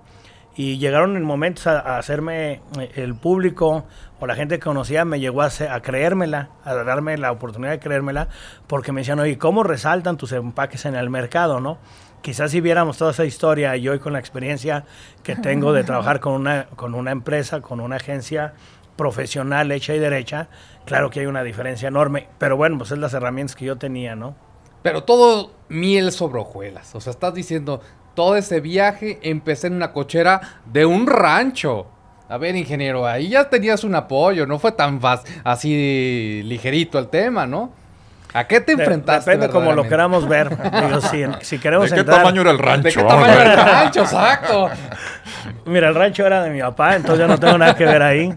y 0.55 0.77
llegaron 0.77 1.15
en 1.15 1.23
momentos 1.23 1.67
a, 1.67 1.97
hacerme 1.97 2.61
eh, 2.79 2.91
el 2.95 3.15
público 3.15 3.85
o 4.19 4.27
la 4.27 4.35
gente 4.35 4.55
que 4.55 4.63
conocía 4.63 5.05
me 5.05 5.19
llegó 5.19 5.41
a, 5.41 5.49
a, 5.69 5.81
creérmela, 5.81 6.49
a 6.63 6.73
darme 6.75 7.17
la 7.17 7.31
oportunidad 7.31 7.71
de 7.71 7.79
creérmela, 7.79 8.27
porque 8.67 8.91
me 8.91 9.01
decían, 9.01 9.19
oye, 9.19 9.37
¿cómo 9.37 9.63
resaltan 9.63 10.17
tus 10.17 10.31
empaques 10.31 10.85
en 10.85 10.95
el 10.95 11.09
mercado, 11.09 11.59
no? 11.59 11.79
Quizás 12.21 12.51
si 12.51 12.61
viéramos 12.61 12.97
toda 12.97 13.11
esa 13.11 13.25
historia 13.25 13.75
y 13.75 13.87
hoy 13.87 13.99
con 13.99 14.13
la 14.13 14.19
experiencia 14.19 14.85
que 15.23 15.35
tengo 15.35 15.73
de 15.73 15.83
trabajar 15.83 16.19
con 16.19 16.33
una, 16.33 16.67
con 16.75 16.95
una 16.95 17.11
empresa, 17.11 17.61
con 17.61 17.79
una 17.79 17.97
agencia 17.97 18.53
profesional 18.95 19.71
hecha 19.71 19.95
y 19.95 19.99
derecha, 19.99 20.47
claro 20.85 21.09
que 21.09 21.21
hay 21.21 21.25
una 21.25 21.43
diferencia 21.43 21.87
enorme, 21.87 22.27
pero 22.37 22.57
bueno, 22.57 22.77
pues 22.77 22.91
es 22.91 22.99
las 22.99 23.13
herramientas 23.13 23.55
que 23.55 23.65
yo 23.65 23.77
tenía, 23.77 24.15
¿no? 24.15 24.35
Pero 24.83 25.03
todo 25.03 25.51
miel 25.69 26.11
sobre 26.11 26.39
hojuelas, 26.39 26.93
o 26.95 27.01
sea, 27.01 27.11
estás 27.11 27.33
diciendo, 27.33 27.81
todo 28.15 28.35
ese 28.35 28.59
viaje 28.59 29.19
empecé 29.23 29.67
en 29.67 29.73
una 29.73 29.93
cochera 29.93 30.59
de 30.65 30.85
un 30.85 31.07
rancho. 31.07 31.87
A 32.27 32.37
ver, 32.37 32.55
ingeniero, 32.55 33.05
ahí 33.05 33.29
ya 33.29 33.49
tenías 33.49 33.83
un 33.83 33.93
apoyo, 33.95 34.45
no 34.45 34.57
fue 34.57 34.71
tan 34.71 35.01
fácil, 35.01 35.33
así 35.43 36.41
ligerito 36.45 36.97
el 36.97 37.09
tema, 37.09 37.45
¿no? 37.45 37.73
¿A 38.33 38.45
qué 38.47 38.61
te 38.61 38.73
enfrentaste? 38.73 39.31
Depende 39.31 39.51
como 39.53 39.73
lo 39.73 39.83
queramos 39.87 40.27
ver. 40.27 40.49
Digo, 40.49 41.01
si, 41.01 41.23
si 41.41 41.59
queremos 41.59 41.89
¿De 41.89 41.95
qué 41.95 41.99
entrar- 42.01 42.19
tamaño 42.19 42.41
era 42.41 42.51
el 42.51 42.59
rancho? 42.59 42.83
¿De 42.83 42.93
qué 42.93 43.03
tamaño 43.03 43.33
era 43.33 43.53
el 43.53 43.59
rancho? 43.59 44.01
Exacto. 44.01 44.69
Mira, 45.65 45.89
el 45.89 45.95
rancho 45.95 46.25
era 46.25 46.43
de 46.43 46.49
mi 46.49 46.61
papá, 46.61 46.95
entonces 46.95 47.19
yo 47.19 47.27
no 47.27 47.37
tengo 47.37 47.57
nada 47.57 47.75
que 47.75 47.85
ver 47.85 48.01
ahí. 48.01 48.33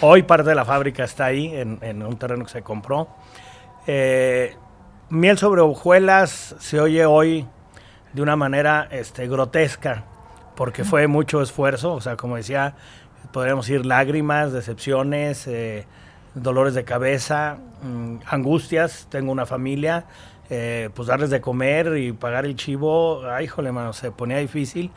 Hoy 0.00 0.22
parte 0.24 0.48
de 0.50 0.54
la 0.54 0.64
fábrica 0.64 1.04
está 1.04 1.26
ahí, 1.26 1.54
en, 1.54 1.78
en 1.82 2.02
un 2.02 2.18
terreno 2.18 2.44
que 2.44 2.50
se 2.50 2.62
compró. 2.62 3.08
Eh, 3.86 4.56
miel 5.10 5.38
sobre 5.38 5.60
hojuelas 5.60 6.56
se 6.58 6.80
oye 6.80 7.06
hoy 7.06 7.46
de 8.12 8.22
una 8.22 8.34
manera 8.36 8.88
este, 8.90 9.28
grotesca, 9.28 10.02
porque 10.56 10.84
fue 10.84 11.06
mucho 11.06 11.40
esfuerzo, 11.42 11.92
o 11.92 12.00
sea, 12.00 12.16
como 12.16 12.36
decía, 12.36 12.74
podríamos 13.32 13.66
decir 13.66 13.86
lágrimas, 13.86 14.52
decepciones, 14.52 15.46
eh, 15.46 15.86
dolores 16.36 16.74
de 16.74 16.84
cabeza, 16.84 17.58
mm, 17.82 18.16
angustias, 18.26 19.06
tengo 19.10 19.32
una 19.32 19.46
familia, 19.46 20.04
eh, 20.50 20.90
pues 20.94 21.08
darles 21.08 21.30
de 21.30 21.40
comer 21.40 21.96
y 21.96 22.12
pagar 22.12 22.44
el 22.44 22.54
chivo, 22.54 23.22
ay, 23.28 23.46
híjole, 23.46 23.72
mano, 23.72 23.92
se 23.92 24.12
ponía 24.12 24.38
difícil. 24.38 24.90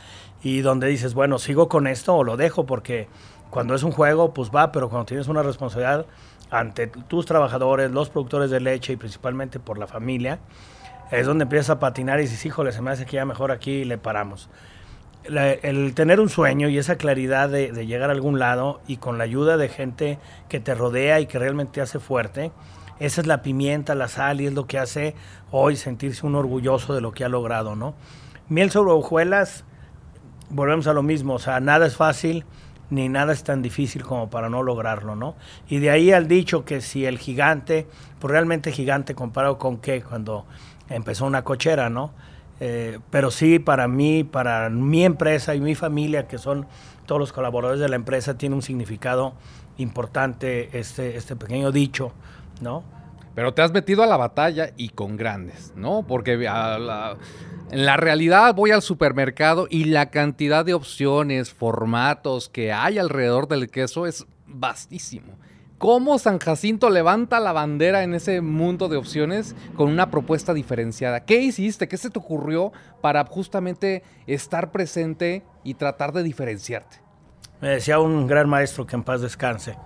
Y 0.43 0.61
donde 0.61 0.87
dices, 0.87 1.13
bueno, 1.13 1.39
sigo 1.39 1.67
con 1.67 1.87
esto 1.87 2.15
o 2.15 2.23
lo 2.23 2.37
dejo, 2.37 2.65
porque 2.65 3.07
cuando 3.49 3.73
es 3.73 3.83
un 3.83 3.91
juego, 3.91 4.33
pues 4.33 4.51
va, 4.55 4.71
pero 4.71 4.89
cuando 4.89 5.05
tienes 5.05 5.27
una 5.27 5.41
responsabilidad 5.41 6.05
ante 6.51 6.87
tus 6.87 7.25
trabajadores, 7.25 7.91
los 7.91 8.09
productores 8.09 8.49
de 8.51 8.59
leche 8.59 8.93
y 8.93 8.95
principalmente 8.95 9.59
por 9.59 9.77
la 9.77 9.87
familia, 9.87 10.39
es 11.11 11.25
donde 11.25 11.43
empiezas 11.43 11.71
a 11.71 11.79
patinar 11.79 12.19
y 12.19 12.23
dices, 12.23 12.45
híjole, 12.45 12.71
se 12.71 12.81
me 12.81 12.91
hace 12.91 13.05
que 13.05 13.15
ya 13.15 13.25
mejor 13.25 13.51
aquí 13.51 13.85
le 13.85 13.97
paramos. 13.97 14.49
El 15.23 15.93
tener 15.93 16.19
un 16.19 16.29
sueño 16.29 16.69
y 16.69 16.77
esa 16.77 16.95
claridad 16.95 17.49
de, 17.49 17.71
de 17.71 17.85
llegar 17.85 18.09
a 18.09 18.13
algún 18.13 18.39
lado 18.39 18.81
y 18.87 18.97
con 18.97 19.17
la 19.17 19.25
ayuda 19.25 19.57
de 19.57 19.69
gente 19.69 20.17
que 20.47 20.59
te 20.59 20.73
rodea 20.73 21.19
y 21.19 21.25
que 21.27 21.37
realmente 21.37 21.73
te 21.73 21.81
hace 21.81 21.99
fuerte, 21.99 22.51
esa 22.99 23.21
es 23.21 23.27
la 23.27 23.41
pimienta, 23.41 23.95
la 23.95 24.07
sal 24.07 24.41
y 24.41 24.47
es 24.47 24.53
lo 24.53 24.65
que 24.65 24.77
hace 24.77 25.15
hoy 25.51 25.75
sentirse 25.75 26.25
uno 26.25 26.39
orgulloso 26.39 26.93
de 26.93 27.01
lo 27.01 27.11
que 27.11 27.23
ha 27.23 27.29
logrado, 27.29 27.75
¿no? 27.75 27.95
Miel 28.49 28.71
sobre 28.71 28.91
hojuelas, 28.91 29.63
volvemos 30.49 30.87
a 30.87 30.93
lo 30.93 31.03
mismo, 31.03 31.35
o 31.35 31.39
sea, 31.39 31.59
nada 31.59 31.85
es 31.85 31.95
fácil 31.95 32.45
ni 32.89 33.07
nada 33.07 33.33
es 33.33 33.43
tan 33.43 33.61
difícil 33.61 34.03
como 34.03 34.29
para 34.29 34.49
no 34.49 34.63
lograrlo, 34.63 35.15
¿no? 35.15 35.35
Y 35.67 35.79
de 35.79 35.91
ahí 35.91 36.11
al 36.11 36.27
dicho 36.27 36.65
que 36.65 36.81
si 36.81 37.05
el 37.05 37.19
gigante, 37.19 37.87
pues 38.19 38.31
realmente 38.31 38.71
gigante 38.71 39.15
comparado 39.15 39.57
con 39.57 39.77
qué, 39.77 40.01
cuando 40.01 40.45
empezó 40.89 41.25
una 41.25 41.43
cochera, 41.43 41.89
¿no? 41.89 42.11
Eh, 42.59 42.99
pero 43.09 43.31
sí, 43.31 43.59
para 43.59 43.87
mí, 43.87 44.23
para 44.23 44.69
mi 44.69 45.05
empresa 45.05 45.55
y 45.55 45.61
mi 45.61 45.75
familia, 45.75 46.27
que 46.27 46.37
son 46.37 46.67
todos 47.05 47.19
los 47.19 47.31
colaboradores 47.31 47.79
de 47.79 47.89
la 47.89 47.95
empresa, 47.95 48.37
tiene 48.37 48.55
un 48.55 48.61
significado 48.61 49.33
importante 49.77 50.77
este, 50.77 51.15
este 51.15 51.35
pequeño 51.35 51.71
dicho, 51.71 52.11
¿no? 52.61 52.83
Pero 53.33 53.53
te 53.53 53.61
has 53.61 53.71
metido 53.71 54.03
a 54.03 54.07
la 54.07 54.17
batalla 54.17 54.71
y 54.75 54.89
con 54.89 55.15
grandes, 55.15 55.71
¿no? 55.75 56.03
Porque 56.05 56.33
en 56.33 56.45
la 57.85 57.97
realidad 57.97 58.53
voy 58.53 58.71
al 58.71 58.81
supermercado 58.81 59.67
y 59.69 59.85
la 59.85 60.09
cantidad 60.09 60.65
de 60.65 60.73
opciones, 60.73 61.53
formatos 61.53 62.49
que 62.49 62.73
hay 62.73 62.97
alrededor 62.97 63.47
del 63.47 63.69
queso 63.69 64.07
es 64.07 64.25
vastísimo. 64.45 65.37
¿Cómo 65.79 66.19
San 66.19 66.39
Jacinto 66.39 66.89
levanta 66.89 67.39
la 67.39 67.53
bandera 67.53 68.03
en 68.03 68.13
ese 68.13 68.41
mundo 68.41 68.89
de 68.89 68.97
opciones 68.97 69.55
con 69.77 69.89
una 69.89 70.11
propuesta 70.11 70.53
diferenciada? 70.53 71.21
¿Qué 71.21 71.39
hiciste? 71.39 71.87
¿Qué 71.87 71.95
se 71.95 72.09
te 72.09 72.19
ocurrió 72.19 72.73
para 72.99 73.25
justamente 73.25 74.03
estar 74.27 74.73
presente 74.73 75.41
y 75.63 75.75
tratar 75.75 76.11
de 76.11 76.21
diferenciarte? 76.23 76.97
Me 77.61 77.69
decía 77.69 77.97
un 77.97 78.27
gran 78.27 78.49
maestro 78.49 78.85
que 78.85 78.97
en 78.97 79.03
paz 79.03 79.21
descanse 79.21 79.77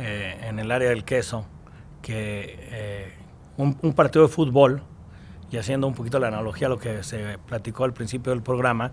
eh, 0.00 0.40
en 0.42 0.58
el 0.58 0.72
área 0.72 0.88
del 0.88 1.04
queso 1.04 1.46
que 2.02 2.56
eh, 2.58 3.12
un, 3.58 3.74
partido 3.92 4.26
de 4.26 4.28
fútbol, 4.28 4.82
y 5.52 5.56
haciendo 5.56 5.86
un 5.86 5.94
poquito 5.94 6.18
la 6.18 6.28
analogía 6.28 6.66
a 6.66 6.70
lo 6.70 6.78
que 6.78 7.04
se 7.04 7.38
platicó 7.46 7.84
al 7.84 7.92
principio 7.92 8.32
del 8.32 8.42
programa, 8.42 8.90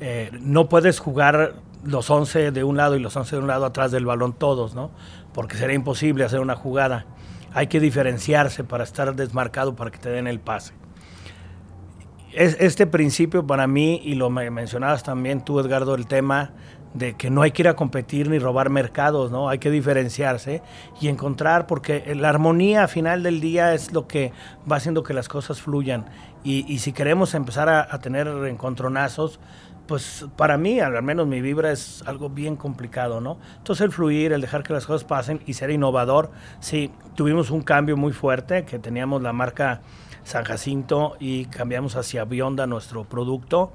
eh, 0.00 0.28
no 0.40 0.68
puedes 0.68 0.98
jugar 0.98 1.54
los 1.84 2.10
11 2.10 2.50
de 2.50 2.64
un 2.64 2.76
lado 2.76 2.96
y 2.96 3.00
los 3.00 3.16
11 3.16 3.36
de 3.36 3.42
un 3.42 3.48
lado 3.48 3.64
atrás 3.64 3.92
del 3.92 4.04
balón 4.04 4.32
todos, 4.32 4.74
¿no? 4.74 4.90
Porque 5.36 5.56
sería 5.56 5.76
imposible 5.76 6.24
hacer 6.24 6.40
una 6.40 6.56
jugada. 6.56 7.06
Hay 7.54 7.68
que 7.68 7.78
diferenciarse 7.78 8.64
para 8.64 8.82
estar 8.82 9.14
desmarcado 9.14 9.76
para 9.76 9.92
que 9.92 9.98
te 9.98 10.10
den 10.10 10.26
el 10.26 10.40
pase. 10.40 10.72
Es, 12.32 12.56
este 12.58 12.86
principio 12.86 13.46
para 13.46 13.66
mí, 13.66 14.00
y 14.02 14.14
lo 14.14 14.30
me- 14.30 14.50
mencionabas 14.50 15.02
también 15.04 15.44
tú, 15.44 15.60
Edgardo, 15.60 15.94
el 15.94 16.06
tema 16.06 16.50
de 16.94 17.14
que 17.14 17.28
no 17.30 17.42
hay 17.42 17.50
que 17.50 17.62
ir 17.62 17.68
a 17.68 17.76
competir 17.76 18.28
ni 18.30 18.38
robar 18.38 18.70
mercados, 18.70 19.30
¿no? 19.30 19.48
Hay 19.50 19.58
que 19.58 19.70
diferenciarse 19.70 20.62
y 21.00 21.08
encontrar, 21.08 21.66
porque 21.66 22.14
la 22.16 22.30
armonía 22.30 22.84
a 22.84 22.88
final 22.88 23.22
del 23.22 23.40
día 23.40 23.74
es 23.74 23.92
lo 23.92 24.06
que 24.08 24.32
va 24.70 24.76
haciendo 24.76 25.02
que 25.02 25.12
las 25.12 25.28
cosas 25.28 25.60
fluyan. 25.60 26.06
Y, 26.44 26.64
y 26.72 26.78
si 26.78 26.92
queremos 26.92 27.34
empezar 27.34 27.68
a, 27.68 27.86
a 27.90 27.98
tener 28.00 28.26
encontronazos, 28.48 29.38
pues 29.86 30.26
para 30.36 30.58
mí, 30.58 30.80
al 30.80 31.00
menos 31.02 31.26
mi 31.26 31.40
vibra 31.40 31.70
es 31.70 32.02
algo 32.06 32.28
bien 32.28 32.56
complicado, 32.56 33.20
¿no? 33.20 33.38
Entonces 33.58 33.84
el 33.84 33.92
fluir, 33.92 34.32
el 34.32 34.40
dejar 34.40 34.62
que 34.62 34.72
las 34.72 34.86
cosas 34.86 35.04
pasen 35.04 35.40
y 35.46 35.54
ser 35.54 35.70
innovador, 35.70 36.30
sí, 36.60 36.90
tuvimos 37.14 37.50
un 37.50 37.62
cambio 37.62 37.96
muy 37.96 38.12
fuerte, 38.12 38.64
que 38.64 38.78
teníamos 38.78 39.22
la 39.22 39.32
marca 39.32 39.82
San 40.24 40.44
Jacinto 40.44 41.16
y 41.20 41.46
cambiamos 41.46 41.94
hacia 41.94 42.24
Bionda 42.24 42.66
nuestro 42.66 43.04
producto, 43.04 43.72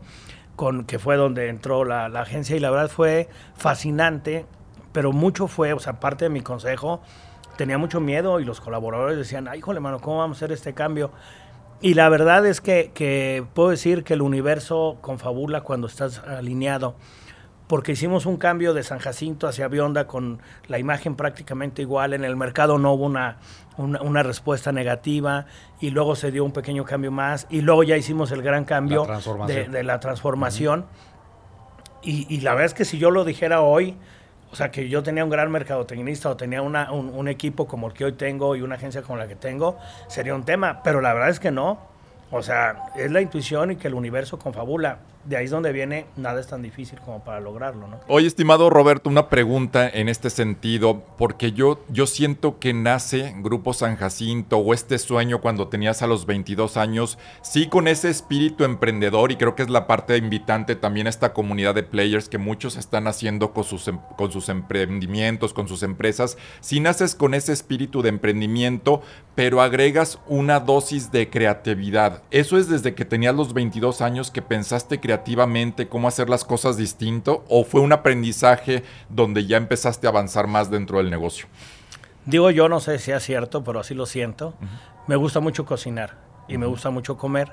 con, 0.58 0.84
que 0.84 1.00
fue 1.00 1.16
donde 1.16 1.48
entró 1.48 1.86
la, 1.86 2.06
agencia 2.08 2.58
y 2.58 2.60
la 2.60 2.70
verdad 2.72 2.90
fue 2.90 3.30
fascinante, 3.56 4.46
pero 4.92 5.14
mucho 5.14 5.48
fue, 5.48 5.72
o 5.72 5.80
sea, 5.80 6.02
parte 6.02 6.26
de 6.26 6.30
mi 6.30 6.42
consejo, 6.42 7.02
tenía 7.56 7.78
mucho 7.78 8.02
miedo 8.02 8.42
y 8.42 8.46
los 8.46 8.60
colaboradores 8.60 9.18
decían, 9.18 9.48
ay, 9.48 9.60
híjole, 9.60 9.80
mano, 9.80 10.02
¿cómo 10.02 10.18
vamos 10.18 10.38
a 10.38 10.40
hacer 10.40 10.52
este 10.52 10.74
cambio? 10.74 11.12
Y 11.82 11.96
la 11.96 12.10
verdad 12.10 12.46
es 12.46 12.62
que, 12.62 12.92
que 12.94 13.44
puedo 13.54 13.70
decir 13.70 14.04
que 14.04 14.14
el 14.14 14.22
universo 14.22 14.98
confabula 15.02 15.62
cuando 15.62 15.88
estás 15.88 16.20
alineado, 16.20 16.96
porque 17.68 17.94
hicimos 17.94 18.26
un 18.28 18.38
cambio 18.38 18.74
de 18.74 18.84
San 18.84 19.00
Jacinto 19.00 19.48
hacia 19.48 19.68
Bionda 19.68 20.06
con 20.06 20.42
la 20.68 20.78
imagen 20.78 21.16
prácticamente 21.16 21.82
igual. 21.82 22.14
En 22.14 22.24
el 22.24 22.36
mercado 22.36 22.78
no 22.78 22.94
hubo 22.94 23.06
una, 23.06 23.38
una, 23.78 24.02
una 24.02 24.22
respuesta 24.24 24.72
negativa 24.72 25.46
y 25.80 25.90
luego 25.90 26.16
se 26.16 26.32
dio 26.32 26.44
un 26.46 26.52
pequeño 26.52 26.84
cambio 26.86 27.12
más 27.12 27.48
y 27.50 27.62
luego 27.62 27.84
ya 27.84 27.98
hicimos 27.98 28.32
el 28.32 28.42
gran 28.44 28.66
cambio 28.66 29.08
La 29.08 29.48
de, 29.48 29.68
de 29.68 29.84
la 29.84 30.00
transformación. 30.00 30.86
y, 32.04 32.28
y 32.34 32.42
la 32.42 32.52
verdad 32.52 32.66
es 32.66 32.74
que 32.74 32.86
si 32.86 33.00
yo 33.00 33.10
lo 33.10 33.24
dijera 33.26 33.62
hoy, 33.62 33.98
o 34.52 34.56
sea, 34.56 34.70
que 34.72 34.90
yo 34.90 35.02
tenía 35.04 35.24
un 35.24 35.30
gran 35.30 35.50
mercadotecnista 35.52 36.30
o 36.30 36.36
tenía 36.38 36.62
una- 36.62 36.92
un, 36.92 37.10
un 37.10 37.28
equipo 37.28 37.68
como 37.68 37.88
el 37.88 37.94
que 37.94 38.06
hoy 38.06 38.14
tengo 38.14 38.56
y 38.56 38.62
una 38.62 38.76
agencia 38.76 39.02
como 39.02 39.18
la 39.18 39.28
que 39.28 39.36
tengo, 39.36 39.78
sería 40.08 40.36
un 40.36 40.44
tema. 40.44 40.82
Pero 40.84 41.02
la 41.02 41.14
verdad 41.14 41.30
es 41.30 41.40
que 41.40 41.52
no. 41.52 41.80
O 42.32 42.42
sea, 42.42 42.86
es 42.96 43.12
la 43.12 43.22
intuición 43.22 43.72
y 43.72 43.76
que 43.78 43.88
el 43.88 43.94
universo 43.94 44.40
confabula. 44.40 45.00
De 45.24 45.38
ahí 45.38 45.46
es 45.46 45.52
donde 45.52 45.72
viene, 45.72 46.06
nada 46.18 46.40
es 46.40 46.48
tan 46.48 46.64
difícil 46.64 47.00
como 47.06 47.24
para 47.24 47.40
lograrlo, 47.40 47.88
¿no? 47.88 48.00
Oye, 48.08 48.26
estimado 48.26 48.72
Roberto, 48.72 49.08
una 49.10 49.30
pregunta 49.30 49.88
en 49.88 50.10
este 50.10 50.32
sentido, 50.32 51.04
porque 51.18 51.52
yo, 51.52 51.80
yo 51.90 52.08
siento 52.08 52.58
que 52.58 52.74
nace 52.74 53.36
Grupo 53.38 53.74
San 53.74 53.98
Jacinto 53.98 54.58
o 54.58 54.74
este 54.74 54.98
sueño 54.98 55.40
cuando 55.40 55.68
tenías 55.68 56.02
a 56.02 56.08
los 56.08 56.26
22 56.26 56.76
años, 56.76 57.20
sí 57.44 57.68
con 57.68 57.88
ese 57.88 58.10
espíritu 58.10 58.64
emprendedor 58.64 59.32
y 59.32 59.36
creo 59.36 59.56
que 59.56 59.62
es 59.62 59.70
la 59.70 59.86
parte 59.86 60.18
invitante 60.18 60.76
también 60.76 61.06
a 61.06 61.12
esta 61.12 61.34
comunidad 61.34 61.76
de 61.76 61.84
players 61.84 62.28
que 62.28 62.40
muchos 62.40 62.76
están 62.76 63.08
haciendo 63.08 63.54
con 63.54 63.64
sus, 63.64 63.88
em- 63.88 64.00
con 64.18 64.32
sus 64.32 64.50
emprendimientos, 64.50 65.54
con 65.54 65.68
sus 65.68 65.84
empresas, 65.84 66.38
sí 66.62 66.80
naces 66.80 67.14
con 67.14 67.36
ese 67.36 67.54
espíritu 67.54 68.02
de 68.02 68.10
emprendimiento, 68.10 69.02
pero 69.36 69.62
agregas 69.62 70.20
una 70.28 70.60
dosis 70.60 71.12
de 71.12 71.30
creatividad. 71.30 72.24
¿Eso 72.32 72.58
es 72.58 72.68
desde 72.68 72.96
que 72.96 73.06
tenías 73.06 73.36
los 73.36 73.54
22 73.54 74.02
años 74.02 74.32
que 74.32 74.42
pensaste 74.42 75.00
creativamente 75.00 75.11
cómo 75.90 76.08
hacer 76.08 76.30
las 76.30 76.46
cosas 76.46 76.78
distinto 76.78 77.44
o 77.50 77.64
fue 77.64 77.82
un 77.82 77.92
aprendizaje 77.92 78.84
donde 79.10 79.46
ya 79.46 79.58
empezaste 79.58 80.08
a 80.08 80.10
avanzar 80.10 80.48
más 80.48 80.70
dentro 80.72 80.98
del 80.98 81.10
negocio? 81.10 81.48
Digo 82.26 82.52
yo, 82.52 82.70
no 82.70 82.80
sé 82.80 83.00
si 83.00 83.12
es 83.12 83.24
cierto, 83.24 83.64
pero 83.64 83.80
así 83.80 83.94
lo 83.94 84.06
siento. 84.06 84.54
Me 85.08 85.16
gusta 85.16 85.40
mucho 85.40 85.66
cocinar 85.66 86.18
y 86.48 86.58
me 86.58 86.66
gusta 86.66 86.90
mucho 86.90 87.18
comer. 87.18 87.52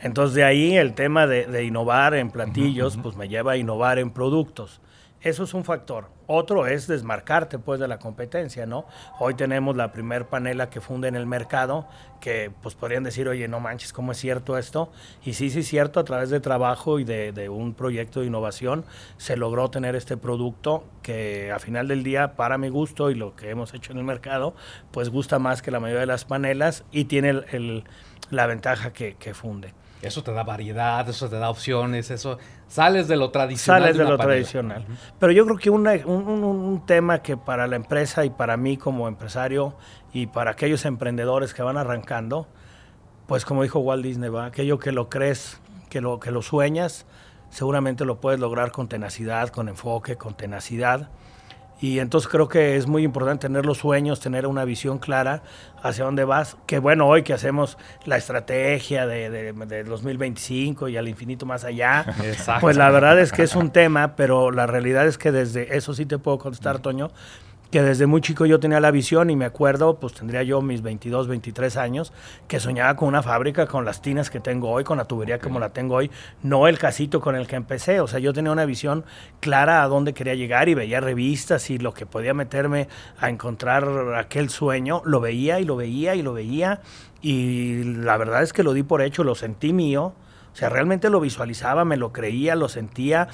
Entonces 0.00 0.34
de 0.34 0.44
ahí 0.44 0.76
el 0.76 0.94
tema 0.94 1.26
de, 1.26 1.46
de 1.46 1.64
innovar 1.64 2.14
en 2.14 2.30
platillos, 2.30 2.98
pues 3.02 3.16
me 3.16 3.28
lleva 3.28 3.52
a 3.52 3.56
innovar 3.56 3.98
en 3.98 4.10
productos. 4.10 4.80
Eso 5.22 5.44
es 5.44 5.52
un 5.52 5.64
factor. 5.64 6.08
Otro 6.26 6.66
es 6.66 6.86
desmarcarte 6.86 7.58
pues 7.58 7.78
de 7.78 7.86
la 7.86 7.98
competencia, 7.98 8.64
¿no? 8.64 8.86
Hoy 9.18 9.34
tenemos 9.34 9.76
la 9.76 9.92
primer 9.92 10.26
panela 10.26 10.70
que 10.70 10.80
funde 10.80 11.08
en 11.08 11.14
el 11.14 11.26
mercado, 11.26 11.86
que 12.22 12.50
pues 12.62 12.74
podrían 12.74 13.02
decir, 13.02 13.28
oye, 13.28 13.46
no 13.46 13.60
manches, 13.60 13.92
¿cómo 13.92 14.12
es 14.12 14.18
cierto 14.18 14.56
esto? 14.56 14.90
Y 15.22 15.34
sí, 15.34 15.50
sí 15.50 15.58
es 15.58 15.68
cierto, 15.68 16.00
a 16.00 16.04
través 16.04 16.30
de 16.30 16.40
trabajo 16.40 16.98
y 16.98 17.04
de, 17.04 17.50
un 17.50 17.74
proyecto 17.74 18.20
de 18.20 18.28
innovación 18.28 18.86
se 19.18 19.36
logró 19.36 19.68
tener 19.68 19.94
este 19.94 20.16
producto 20.16 20.84
que 21.02 21.52
a 21.52 21.58
final 21.58 21.88
del 21.88 22.02
día, 22.02 22.34
para 22.34 22.56
mi 22.56 22.70
gusto 22.70 23.10
y 23.10 23.14
lo 23.14 23.36
que 23.36 23.50
hemos 23.50 23.74
hecho 23.74 23.92
en 23.92 23.98
el 23.98 24.04
mercado, 24.04 24.54
pues 24.90 25.10
gusta 25.10 25.38
más 25.38 25.60
que 25.60 25.70
la 25.70 25.80
mayoría 25.80 26.00
de 26.00 26.06
las 26.06 26.24
panelas 26.24 26.84
y 26.92 27.04
tiene 27.04 27.42
la 28.30 28.46
ventaja 28.46 28.94
que 28.94 29.34
funde. 29.34 29.74
Eso 30.02 30.22
te 30.22 30.32
da 30.32 30.42
variedad, 30.42 31.08
eso 31.08 31.28
te 31.28 31.36
da 31.36 31.50
opciones, 31.50 32.10
eso 32.10 32.38
sales 32.68 33.08
de 33.08 33.16
lo 33.16 33.30
tradicional. 33.30 33.82
Sales 33.82 33.98
de, 33.98 34.04
lo 34.04 34.16
tradicional. 34.16 34.86
Pero 35.18 35.32
yo 35.32 35.44
creo 35.44 35.56
que 35.58 35.70
un, 35.70 35.86
un, 35.86 36.86
tema 36.86 37.20
que 37.20 37.36
para 37.36 37.66
la 37.66 37.76
empresa 37.76 38.24
y 38.24 38.30
para 38.30 38.56
mí 38.56 38.76
como 38.76 39.08
empresario 39.08 39.74
y 40.12 40.26
para 40.26 40.52
aquellos 40.52 40.84
emprendedores 40.84 41.52
que 41.52 41.62
van 41.62 41.76
arrancando, 41.76 42.46
pues 43.26 43.44
como 43.44 43.62
dijo 43.62 43.78
Walt 43.80 44.02
Disney, 44.02 44.30
¿va? 44.30 44.46
aquello 44.46 44.78
que 44.78 44.92
lo 44.92 45.08
crees, 45.08 45.60
que 45.88 46.00
lo, 46.00 46.18
que 46.18 46.30
lo 46.30 46.42
sueñas, 46.42 47.06
seguramente 47.50 48.04
lo 48.04 48.20
puedes 48.20 48.40
lograr 48.40 48.72
con 48.72 48.88
tenacidad, 48.88 49.50
con 49.50 49.68
enfoque, 49.68 50.16
con 50.16 50.34
tenacidad 50.34 51.10
y 51.80 51.98
entonces 51.98 52.28
creo 52.30 52.48
que 52.48 52.76
es 52.76 52.86
muy 52.86 53.04
importante 53.04 53.46
tener 53.46 53.64
los 53.64 53.78
sueños, 53.78 54.20
tener 54.20 54.46
una 54.46 54.64
visión 54.64 54.98
clara 54.98 55.42
hacia 55.82 56.04
dónde 56.04 56.24
vas. 56.24 56.56
Que 56.66 56.78
bueno, 56.78 57.06
hoy 57.06 57.22
que 57.22 57.32
hacemos 57.32 57.78
la 58.04 58.18
estrategia 58.18 59.06
de, 59.06 59.30
de, 59.30 59.84
2025 59.84 60.88
y 60.88 60.96
al 60.96 61.08
infinito 61.08 61.46
más 61.46 61.64
allá, 61.64 62.04
pues 62.60 62.76
la 62.76 62.90
verdad 62.90 63.18
es 63.18 63.32
que 63.32 63.42
es 63.42 63.56
un 63.56 63.70
tema, 63.70 64.14
pero 64.14 64.50
la 64.50 64.66
realidad 64.66 65.06
es 65.06 65.16
que 65.16 65.32
desde 65.32 65.76
eso 65.76 65.94
sí 65.94 66.04
te 66.04 66.18
puedo 66.18 66.38
contestar, 66.38 66.80
Toño 66.80 67.10
que 67.70 67.82
desde 67.82 68.06
muy 68.06 68.20
chico 68.20 68.46
yo 68.46 68.58
tenía 68.58 68.80
la 68.80 68.90
visión 68.90 69.30
y 69.30 69.36
me 69.36 69.44
acuerdo, 69.44 69.98
pues 70.00 70.14
tendría 70.14 70.42
yo 70.42 70.60
mis 70.60 70.82
22, 70.82 71.28
23 71.28 71.76
años, 71.76 72.12
que 72.48 72.58
soñaba 72.58 72.96
con 72.96 73.08
una 73.08 73.22
fábrica 73.22 73.66
con 73.66 73.84
las 73.84 74.02
tinas 74.02 74.28
que 74.30 74.40
tengo 74.40 74.70
hoy, 74.70 74.84
con 74.84 74.98
la 74.98 75.04
tubería 75.04 75.38
como 75.38 75.60
la 75.60 75.70
tengo 75.70 75.94
hoy, 75.96 76.10
no 76.42 76.66
el 76.66 76.78
casito 76.78 77.20
con 77.20 77.36
el 77.36 77.46
que 77.46 77.56
empecé, 77.56 78.00
o 78.00 78.06
sea, 78.06 78.18
yo 78.18 78.32
tenía 78.32 78.50
una 78.50 78.64
visión 78.64 79.04
clara 79.38 79.82
a 79.82 79.88
dónde 79.88 80.14
quería 80.14 80.34
llegar 80.34 80.68
y 80.68 80.74
veía 80.74 81.00
revistas 81.00 81.70
y 81.70 81.78
lo 81.78 81.94
que 81.94 82.06
podía 82.06 82.34
meterme 82.34 82.88
a 83.20 83.30
encontrar 83.30 84.14
aquel 84.16 84.50
sueño, 84.50 85.02
lo 85.04 85.20
veía 85.20 85.60
y 85.60 85.64
lo 85.64 85.76
veía 85.76 86.14
y 86.14 86.22
lo 86.22 86.32
veía. 86.32 86.80
Y 87.22 87.84
la 87.84 88.16
verdad 88.16 88.42
es 88.42 88.52
que 88.52 88.62
lo 88.62 88.72
di 88.72 88.82
por 88.82 89.02
hecho, 89.02 89.24
lo 89.24 89.34
sentí 89.34 89.72
mío 89.72 90.14
sea, 90.60 90.68
realmente 90.68 91.08
lo 91.08 91.20
visualizaba, 91.20 91.86
me 91.86 91.96
lo 91.96 92.12
creía, 92.12 92.54
lo 92.54 92.68
sentía, 92.68 93.28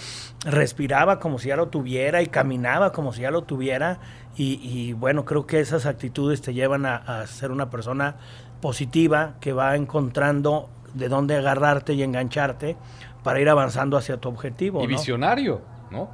respiraba 0.44 1.18
como 1.18 1.40
si 1.40 1.48
ya 1.48 1.56
lo 1.56 1.68
tuviera 1.68 2.22
y 2.22 2.28
caminaba 2.28 2.92
como 2.92 3.12
si 3.12 3.22
ya 3.22 3.32
lo 3.32 3.42
tuviera. 3.42 3.98
Y, 4.38 4.92
bueno, 4.92 5.24
creo 5.24 5.46
que 5.46 5.60
esas 5.60 5.86
actitudes 5.86 6.42
te 6.42 6.52
llevan 6.54 6.86
a, 6.86 7.26
ser 7.26 7.50
una 7.50 7.70
persona 7.70 8.16
positiva 8.60 9.34
que 9.40 9.52
va 9.52 9.76
encontrando 9.76 10.68
de 10.94 11.08
dónde 11.08 11.36
agarrarte 11.36 11.94
y 11.94 12.02
engancharte 12.02 12.76
para 13.24 13.40
ir 13.40 13.48
avanzando 13.48 13.96
hacia 13.96 14.18
tu 14.18 14.28
objetivo. 14.28 14.84
Y 14.84 14.86
visionario, 14.86 15.62
¿no? 15.90 16.10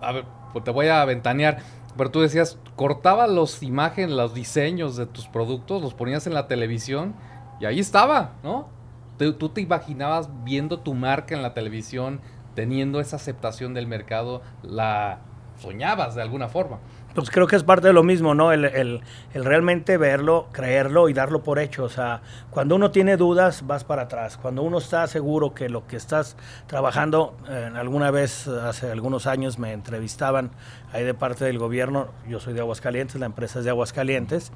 a 0.00 0.12
ver, 0.12 0.24
pues 0.52 0.64
te 0.64 0.70
voy 0.70 0.88
a 0.88 1.04
ventanear. 1.04 1.58
Pero 1.96 2.10
tú 2.10 2.20
decías, 2.20 2.58
cortaba 2.74 3.26
los 3.26 3.62
imágenes, 3.62 4.16
los 4.16 4.34
diseños 4.34 4.96
de 4.96 5.06
tus 5.06 5.28
productos, 5.28 5.82
los 5.82 5.94
ponías 5.94 6.26
en 6.26 6.34
la 6.34 6.48
televisión 6.48 7.14
y 7.60 7.66
ahí 7.66 7.78
estaba, 7.78 8.32
¿no? 8.42 8.81
¿Tú, 9.18 9.48
te 9.50 9.60
imaginabas 9.60 10.28
viendo 10.44 10.80
tu 10.80 10.94
marca 10.94 11.34
en 11.34 11.42
la 11.42 11.54
televisión, 11.54 12.20
teniendo 12.54 13.00
esa 13.00 13.16
aceptación 13.16 13.74
del 13.74 13.86
mercado? 13.86 14.42
¿La 14.62 15.20
soñabas 15.60 16.14
de 16.14 16.22
alguna 16.22 16.48
forma? 16.48 16.78
Pues 17.14 17.30
creo 17.30 17.46
que 17.46 17.56
es 17.56 17.62
parte 17.62 17.88
de 17.88 17.92
lo 17.92 18.02
mismo, 18.02 18.34
¿no? 18.34 18.52
El, 18.52 19.02
realmente 19.34 19.98
verlo, 19.98 20.48
creerlo 20.50 21.10
y 21.10 21.12
darlo 21.12 21.42
por 21.42 21.58
hecho. 21.58 21.84
O 21.84 21.88
sea, 21.90 22.22
cuando 22.50 22.74
uno 22.74 22.90
tiene 22.90 23.18
dudas, 23.18 23.66
vas 23.66 23.84
para 23.84 24.02
atrás. 24.02 24.38
Cuando 24.38 24.62
uno 24.62 24.78
está 24.78 25.06
seguro 25.06 25.52
que 25.52 25.68
lo 25.68 25.86
que 25.86 25.96
estás 25.96 26.36
trabajando, 26.66 27.36
eh, 27.48 27.70
alguna 27.74 28.10
vez, 28.10 28.48
hace 28.48 28.90
algunos 28.90 29.26
años, 29.26 29.58
me 29.58 29.72
entrevistaban 29.72 30.52
ahí 30.92 31.04
de 31.04 31.12
parte 31.12 31.44
del 31.44 31.58
gobierno. 31.58 32.08
Yo 32.26 32.40
soy 32.40 32.54
de 32.54 32.60
Aguascalientes, 32.60 33.20
la 33.20 33.26
empresa 33.26 33.58
es 33.58 33.66
de 33.66 33.70
Aguascalientes. 33.70 34.52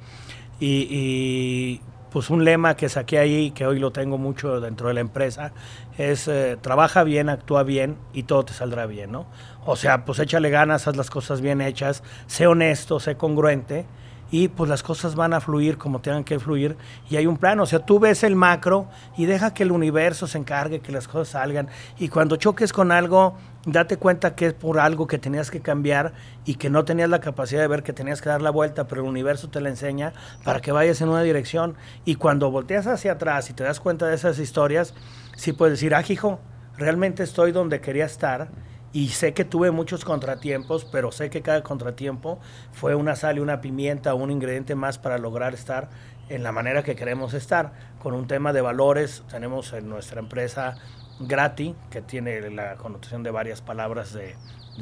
Y 0.59 1.79
pues 2.11 2.29
un 2.29 2.43
lema 2.43 2.75
que 2.75 2.89
saqué 2.89 3.19
ahí, 3.19 3.51
que 3.51 3.65
hoy 3.65 3.79
lo 3.79 3.91
tengo 3.91 4.17
mucho 4.17 4.59
dentro 4.61 4.87
de 4.87 4.93
la 4.93 5.01
empresa, 5.01 5.51
es 5.97 6.27
eh, 6.27 6.57
trabaja 6.59 7.03
bien, 7.03 7.29
actúa 7.29 7.63
bien 7.63 7.97
y 8.13 8.23
todo 8.23 8.45
te 8.45 8.53
saldrá 8.53 8.85
bien, 8.85 9.11
¿no? 9.11 9.25
O 9.65 9.75
sea, 9.75 10.05
pues 10.05 10.19
échale 10.19 10.49
ganas, 10.49 10.87
haz 10.87 10.95
las 10.95 11.09
cosas 11.09 11.41
bien 11.41 11.61
hechas, 11.61 12.03
sé 12.27 12.47
honesto, 12.47 12.99
sé 12.99 13.17
congruente 13.17 13.85
y 14.31 14.49
pues 14.49 14.69
las 14.69 14.83
cosas 14.83 15.15
van 15.15 15.33
a 15.33 15.41
fluir 15.41 15.77
como 15.77 16.01
tengan 16.01 16.23
que 16.23 16.39
fluir 16.39 16.77
y 17.09 17.15
hay 17.17 17.27
un 17.27 17.37
plan, 17.37 17.59
o 17.59 17.65
sea, 17.65 17.79
tú 17.79 17.99
ves 17.99 18.23
el 18.23 18.35
macro 18.35 18.87
y 19.17 19.25
deja 19.25 19.53
que 19.53 19.63
el 19.63 19.71
universo 19.71 20.27
se 20.27 20.37
encargue, 20.37 20.79
que 20.79 20.91
las 20.91 21.07
cosas 21.07 21.29
salgan 21.29 21.69
y 21.97 22.09
cuando 22.09 22.35
choques 22.35 22.73
con 22.73 22.91
algo, 22.91 23.35
date 23.67 23.97
cuenta 23.97 24.33
que 24.33 24.47
es 24.47 24.53
por 24.53 24.79
algo 24.79 25.07
que 25.07 25.19
tenías 25.19 25.51
que 25.51 25.59
cambiar 25.59 26.13
y 26.45 26.55
que 26.55 26.69
no 26.69 26.85
tenías 26.85 27.09
la 27.09 27.19
capacidad 27.19 27.61
de 27.61 27.67
ver 27.67 27.83
que 27.83 27.91
tenías 27.91 28.21
que 28.21 28.29
dar 28.29 28.41
la 28.41 28.49
vuelta, 28.49 28.87
pero 28.87 29.01
el 29.01 29.07
universo 29.09 29.49
te 29.49 29.59
la 29.59 29.67
enseña 29.67 30.13
para 30.45 30.61
que 30.61 30.71
vayas 30.71 31.01
en 31.01 31.09
una 31.09 31.21
dirección 31.21 31.75
y 32.05 32.15
cuando 32.15 32.49
volteas 32.49 32.87
hacia 32.87 33.11
atrás 33.11 33.49
y 33.49 33.53
te 33.53 33.65
das 33.65 33.81
cuenta 33.81 34.07
de 34.07 34.15
esas 34.15 34.39
historias, 34.39 34.93
sí 35.35 35.51
puedes 35.51 35.73
decir, 35.73 35.93
ah, 35.93 36.03
hijo, 36.07 36.39
realmente 36.77 37.23
estoy 37.23 37.51
donde 37.51 37.81
quería 37.81 38.05
estar 38.05 38.47
y 38.93 39.09
sé 39.09 39.33
que 39.33 39.43
tuve 39.43 39.69
muchos 39.71 40.05
contratiempos, 40.05 40.85
pero 40.85 41.11
sé 41.11 41.29
que 41.29 41.41
cada 41.41 41.61
contratiempo 41.61 42.39
fue 42.71 42.95
una 42.95 43.17
sal 43.17 43.35
y 43.37 43.41
una 43.41 43.59
pimienta, 43.59 44.13
un 44.13 44.31
ingrediente 44.31 44.75
más 44.75 44.97
para 44.97 45.17
lograr 45.17 45.53
estar 45.53 45.89
en 46.29 46.41
la 46.41 46.53
manera 46.53 46.83
que 46.83 46.95
queremos 46.95 47.33
estar. 47.33 47.73
Con 47.99 48.13
un 48.13 48.27
tema 48.27 48.53
de 48.53 48.61
valores, 48.61 49.23
tenemos 49.29 49.73
en 49.73 49.89
nuestra 49.89 50.21
empresa 50.21 50.77
Grati, 51.19 51.75
que 51.89 52.01
tiene 52.01 52.49
la 52.51 52.75
connotación 52.75 53.23
de 53.23 53.31
varias 53.31 53.61
palabras 53.61 54.13
de, 54.13 54.35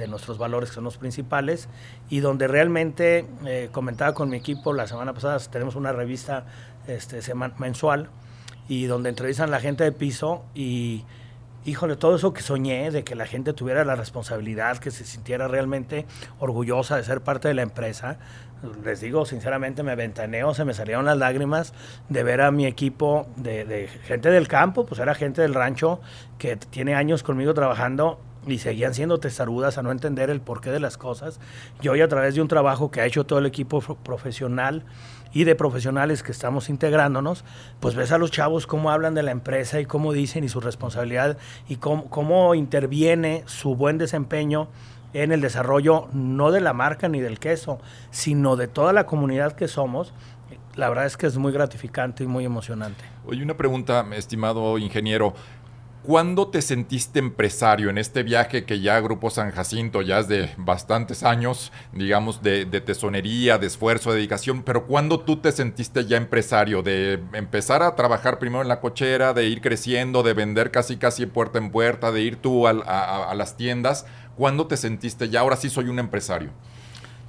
nuestros 0.08 0.38
valores 0.38 0.70
que 0.70 0.76
son 0.76 0.84
los 0.84 0.98
principales, 0.98 1.70
y 2.10 2.20
donde 2.20 2.48
realmente 2.48 3.26
eh, 3.46 3.70
comentaba 3.72 4.14
con 4.14 4.30
mi 4.30 4.38
equipo 4.38 4.74
la 4.74 4.88
semana 4.88 5.14
pasada, 5.14 5.40
tenemos 5.50 5.76
una 5.76 5.94
revista 5.94 6.46
este, 6.88 7.22
mensual, 7.58 8.10
y 8.68 8.86
donde 8.86 9.10
entrevistan 9.10 9.50
a 9.50 9.52
la 9.52 9.60
gente 9.60 9.84
de 9.84 9.92
piso 9.92 10.44
y 10.54 11.04
híjole, 11.66 11.96
todo 11.96 12.16
eso 12.16 12.32
que 12.34 12.42
soñé, 12.42 12.92
de 12.92 13.04
que 13.04 13.16
la 13.16 13.26
gente 13.26 13.54
tuviera 13.54 13.84
la 13.84 13.96
responsabilidad, 13.96 14.78
que 14.78 14.92
se 14.92 15.04
sintiera 15.04 15.48
realmente 15.48 16.06
orgullosa 16.40 16.96
de 16.96 17.04
ser 17.04 17.22
parte 17.22 17.48
de 17.48 17.56
la 17.56 17.64
empresa, 17.64 18.18
les 18.84 19.02
digo 19.02 19.26
sinceramente, 19.26 19.84
me 19.84 19.96
ventaneo, 19.96 20.54
se 20.54 20.64
me 20.64 20.74
salieron 20.74 21.06
las 21.06 21.18
lágrimas 21.18 21.74
de 22.10 22.24
ver 22.24 22.42
a 22.42 22.52
mi 22.52 22.66
equipo 22.66 23.28
de, 23.36 23.90
gente 24.04 24.30
del 24.30 24.48
campo, 24.48 24.86
pues 24.86 25.00
era 25.00 25.14
gente 25.16 25.42
del 25.42 25.54
rancho 25.54 26.00
que 26.38 26.56
tiene 26.56 26.96
años 26.96 27.24
conmigo 27.24 27.54
trabajando 27.54 28.20
y 28.48 28.60
seguían 28.60 28.94
siendo 28.94 29.20
testarudas 29.20 29.78
a 29.78 29.82
no 29.84 29.92
entender 29.92 30.30
el 30.30 30.40
porqué 30.40 30.70
de 30.70 30.80
las 30.80 30.98
cosas. 30.98 31.40
Y 31.82 31.88
hoy 31.88 32.02
a 32.02 32.08
través 32.08 32.36
de 32.36 32.42
un 32.42 32.48
trabajo 32.48 32.92
que 32.92 33.02
ha 33.02 33.06
hecho 33.06 33.26
todo 33.26 33.40
el 33.40 33.48
equipo 33.48 33.82
profesional, 33.82 34.84
y 35.36 35.44
de 35.44 35.54
profesionales 35.54 36.24
que 36.24 36.32
estamos 36.32 36.70
integrándonos, 36.70 37.44
pues 37.82 37.94
ves 37.94 38.14
a 38.14 38.18
los 38.18 38.32
chavos 38.32 38.66
cómo 38.66 38.90
hablan 38.90 39.14
de 39.16 39.22
la 39.22 39.32
empresa 39.32 39.82
y 39.82 39.86
cómo 39.86 40.14
dicen 40.14 40.46
y 40.46 40.50
su 40.50 40.62
responsabilidad 40.62 41.38
y 41.68 41.76
cómo, 41.76 42.10
cómo 42.10 42.56
interviene 42.56 43.44
su 43.46 43.76
buen 43.76 43.98
desempeño 43.98 44.70
en 45.14 45.34
el 45.34 45.42
desarrollo 45.42 46.08
no 46.14 46.52
de 46.52 46.62
la 46.62 46.72
marca 46.72 47.10
ni 47.10 47.20
del 47.20 47.38
queso, 47.38 47.80
sino 48.12 48.56
de 48.56 48.70
toda 48.70 48.94
la 48.94 49.06
comunidad 49.06 49.52
que 49.52 49.68
somos. 49.68 50.14
La 50.78 50.88
verdad 50.88 51.06
es 51.06 51.18
que 51.18 51.28
es 51.28 51.38
muy 51.38 51.52
gratificante 51.52 52.24
y 52.24 52.28
muy 52.28 52.46
emocionante. 52.46 53.04
Oye, 53.28 53.44
una 53.44 53.58
pregunta, 53.58 54.06
estimado 54.14 54.78
ingeniero. 54.78 55.34
¿Cuándo 56.06 56.50
te 56.50 56.62
sentiste 56.62 57.18
empresario 57.18 57.90
en 57.90 57.98
este 57.98 58.22
viaje 58.22 58.64
que 58.64 58.80
ya 58.80 59.00
Grupo 59.00 59.32
San 59.32 59.50
Jacinto 59.50 60.04
ya 60.04 60.20
es 60.20 60.28
de 60.28 60.52
bastantes 60.56 61.24
años, 61.24 61.72
digamos, 61.94 62.44
de, 62.44 62.66
tesonería, 62.82 63.58
de 63.58 63.66
esfuerzo, 63.66 64.12
de 64.12 64.18
dedicación, 64.18 64.62
pero 64.62 64.86
cuándo 64.86 65.22
tú 65.22 65.38
te 65.38 65.52
sentiste 65.52 66.06
ya 66.06 66.18
empresario, 66.18 66.84
de 66.84 67.20
empezar 67.34 67.82
a 67.82 67.96
trabajar 67.96 68.38
primero 68.38 68.62
en 68.62 68.68
la 68.68 68.82
cochera, 68.82 69.34
de 69.34 69.48
ir 69.48 69.62
creciendo, 69.62 70.22
de 70.22 70.36
vender 70.36 70.70
casi 70.70 70.98
casi 70.98 71.26
puerta 71.26 71.58
en 71.58 71.72
puerta, 71.72 72.12
de 72.12 72.22
ir 72.22 72.36
tú 72.36 72.68
a, 72.68 73.34
las 73.34 73.58
tiendas? 73.58 74.06
¿Cuándo 74.38 74.68
te 74.68 74.78
sentiste 74.78 75.30
ya, 75.30 75.40
ahora 75.40 75.56
sí 75.56 75.72
soy 75.72 75.90
un 75.90 75.98
empresario? 75.98 76.52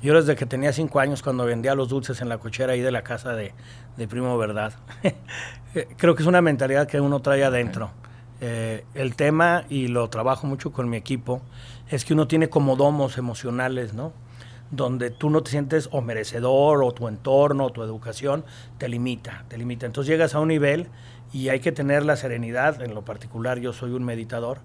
Yo 0.03 0.13
desde 0.13 0.37
que 0.37 0.45
tenía 0.45 0.75
cinco 0.75 1.01
años 1.01 1.23
cuando 1.23 1.47
vendía 1.47 1.75
los 1.75 1.89
dulces 1.89 2.21
en 2.21 2.29
la 2.29 2.37
cochera 2.37 2.75
ahí 2.75 2.83
de 2.83 2.93
la 2.93 3.03
casa 3.03 3.33
de, 3.33 3.55
de 3.97 4.07
Primo 4.07 4.37
Verdad. 4.37 4.75
Creo 5.97 6.15
que 6.15 6.23
es 6.23 6.29
una 6.29 6.43
mentalidad 6.43 6.87
que 6.87 7.01
uno 7.01 7.21
trae 7.21 7.43
adentro. 7.43 7.91
Eh, 8.41 8.85
el 8.95 9.17
tema, 9.17 9.65
y 9.71 9.89
lo 9.89 10.09
trabajo 10.11 10.47
mucho 10.47 10.71
con 10.73 10.91
mi 10.91 10.97
equipo, 10.97 11.41
es 11.89 12.05
que 12.05 12.13
uno 12.13 12.29
tiene 12.29 12.49
como 12.49 12.77
domos 12.77 13.17
emocionales, 13.17 13.95
¿no? 13.95 14.13
Donde 14.71 15.11
tú 15.11 15.31
no 15.31 15.43
te 15.43 15.51
sientes 15.51 15.89
o 15.93 16.03
merecedor, 16.03 16.83
o 16.85 16.93
tu 16.93 17.09
entorno, 17.09 17.67
o 17.67 17.71
tu 17.71 17.83
educación 17.83 18.45
te 18.79 18.89
limita, 18.89 19.45
te 19.49 19.57
limita. 19.57 19.87
Entonces 19.87 20.11
llegas 20.11 20.35
a 20.35 20.41
un 20.41 20.49
nivel 20.49 20.89
y 21.33 21.49
hay 21.49 21.61
que 21.61 21.73
tener 21.73 22.05
la 22.05 22.17
serenidad, 22.17 22.83
en 22.83 22.95
lo 22.95 23.05
particular 23.05 23.59
yo 23.59 23.73
soy 23.73 23.93
un 23.93 24.05
meditador, 24.05 24.59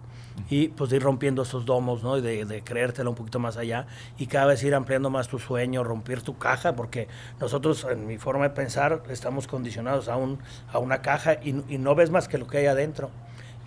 y 0.50 0.70
pues 0.70 0.92
ir 0.92 1.04
rompiendo 1.04 1.44
esos 1.44 1.66
domos, 1.66 2.04
¿no? 2.04 2.20
De, 2.20 2.46
de 2.46 2.64
creértelo 2.64 3.12
un 3.12 3.16
poquito 3.16 3.40
más 3.40 3.58
allá 3.58 3.86
y 4.18 4.28
cada 4.28 4.48
vez 4.48 4.64
ir 4.64 4.76
ampliando 4.76 5.10
más 5.10 5.28
tu 5.28 5.40
sueño, 5.40 5.84
romper 5.84 6.22
tu 6.22 6.38
caja, 6.38 6.76
porque 6.76 7.08
nosotros, 7.40 7.86
en 7.90 8.06
mi 8.08 8.18
forma 8.18 8.46
de 8.46 8.50
pensar, 8.50 9.04
estamos 9.10 9.48
condicionados 9.48 10.10
a, 10.10 10.18
un, 10.18 10.40
a 10.72 10.80
una 10.80 11.02
caja 11.02 11.36
y, 11.36 11.64
y 11.70 11.78
no 11.78 11.96
ves 11.96 12.10
más 12.10 12.28
que 12.28 12.38
lo 12.38 12.48
que 12.48 12.58
hay 12.58 12.66
adentro 12.66 13.12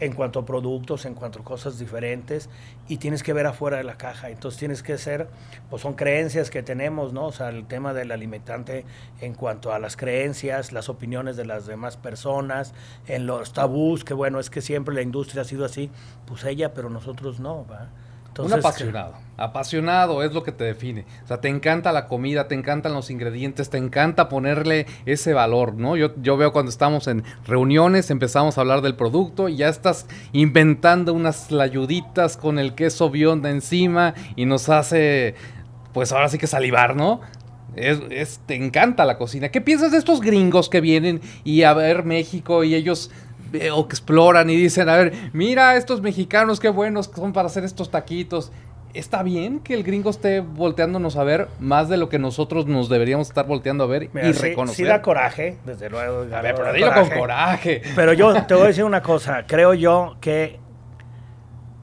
en 0.00 0.12
cuanto 0.12 0.40
a 0.40 0.46
productos, 0.46 1.04
en 1.04 1.14
cuanto 1.14 1.40
a 1.40 1.44
cosas 1.44 1.78
diferentes, 1.78 2.48
y 2.88 2.98
tienes 2.98 3.22
que 3.22 3.32
ver 3.32 3.46
afuera 3.46 3.76
de 3.76 3.84
la 3.84 3.96
caja. 3.96 4.30
Entonces 4.30 4.58
tienes 4.58 4.82
que 4.82 4.98
ser, 4.98 5.28
pues 5.70 5.82
son 5.82 5.94
creencias 5.94 6.50
que 6.50 6.62
tenemos, 6.62 7.12
¿no? 7.12 7.26
O 7.26 7.32
sea, 7.32 7.48
el 7.48 7.66
tema 7.66 7.94
del 7.94 8.12
alimentante 8.12 8.84
en 9.20 9.34
cuanto 9.34 9.72
a 9.72 9.78
las 9.78 9.96
creencias, 9.96 10.72
las 10.72 10.88
opiniones 10.88 11.36
de 11.36 11.44
las 11.44 11.66
demás 11.66 11.96
personas, 11.96 12.74
en 13.06 13.26
los 13.26 13.52
tabús, 13.52 14.04
que 14.04 14.14
bueno, 14.14 14.40
es 14.40 14.50
que 14.50 14.60
siempre 14.60 14.94
la 14.94 15.02
industria 15.02 15.42
ha 15.42 15.44
sido 15.44 15.64
así, 15.64 15.90
pues 16.26 16.44
ella, 16.44 16.74
pero 16.74 16.90
nosotros 16.90 17.40
no, 17.40 17.66
¿va? 17.66 17.88
Un 18.38 18.52
apasionado. 18.52 19.14
Apasionado 19.36 20.22
es 20.22 20.32
lo 20.32 20.42
que 20.42 20.52
te 20.52 20.64
define. 20.64 21.04
O 21.24 21.26
sea, 21.26 21.40
te 21.40 21.48
encanta 21.48 21.92
la 21.92 22.06
comida, 22.06 22.46
te 22.48 22.54
encantan 22.54 22.92
los 22.92 23.10
ingredientes, 23.10 23.68
te 23.70 23.78
encanta 23.78 24.28
ponerle 24.28 24.86
ese 25.06 25.32
valor, 25.32 25.74
¿no? 25.74 25.96
Yo, 25.96 26.14
yo 26.22 26.36
veo 26.36 26.52
cuando 26.52 26.70
estamos 26.70 27.08
en 27.08 27.24
reuniones, 27.44 28.10
empezamos 28.10 28.56
a 28.56 28.60
hablar 28.60 28.80
del 28.80 28.94
producto 28.96 29.48
y 29.48 29.56
ya 29.56 29.68
estás 29.68 30.06
inventando 30.32 31.12
unas 31.12 31.50
layuditas 31.50 32.36
con 32.36 32.58
el 32.58 32.74
queso 32.74 33.10
bionda 33.10 33.50
encima 33.50 34.14
y 34.36 34.46
nos 34.46 34.68
hace, 34.68 35.34
pues 35.92 36.12
ahora 36.12 36.28
sí 36.28 36.38
que 36.38 36.46
salivar, 36.46 36.96
¿no? 36.96 37.20
Es, 37.76 38.40
te 38.46 38.54
encanta 38.54 39.04
la 39.04 39.18
cocina. 39.18 39.48
¿Qué 39.48 39.60
piensas 39.60 39.92
de 39.92 39.98
estos 39.98 40.20
gringos 40.20 40.68
que 40.68 40.80
vienen 40.80 41.20
y 41.42 41.64
a 41.64 41.74
ver 41.74 42.04
México 42.04 42.62
y 42.62 42.74
ellos 42.74 43.10
o 43.72 43.88
que 43.88 43.94
exploran 43.94 44.50
y 44.50 44.56
dicen, 44.56 44.88
a 44.88 44.96
ver, 44.96 45.12
mira 45.32 45.76
estos 45.76 46.00
mexicanos 46.00 46.60
qué 46.60 46.68
buenos 46.68 47.10
son 47.14 47.32
para 47.32 47.46
hacer 47.46 47.64
estos 47.64 47.90
taquitos. 47.90 48.52
¿Está 48.94 49.24
bien 49.24 49.58
que 49.58 49.74
el 49.74 49.82
gringo 49.82 50.08
esté 50.08 50.38
volteándonos 50.38 51.16
a 51.16 51.24
ver 51.24 51.48
más 51.58 51.88
de 51.88 51.96
lo 51.96 52.08
que 52.08 52.20
nosotros 52.20 52.66
nos 52.66 52.88
deberíamos 52.88 53.26
estar 53.26 53.44
volteando 53.44 53.82
a 53.82 53.86
ver 53.88 54.04
y 54.04 54.32
reconocer? 54.32 54.76
Sí 54.76 54.84
da 54.84 55.02
coraje, 55.02 55.58
desde 55.66 55.90
luego. 55.90 56.20
A 56.32 56.40
ver, 56.40 56.54
pero 56.54 56.72
dilo 56.72 56.94
con 56.94 57.10
coraje. 57.10 57.82
Pero 57.96 58.12
yo 58.12 58.46
te 58.46 58.54
voy 58.54 58.64
a 58.64 58.66
decir 58.68 58.84
una 58.84 59.02
cosa. 59.02 59.46
Creo 59.48 59.74
yo 59.74 60.16
que 60.20 60.60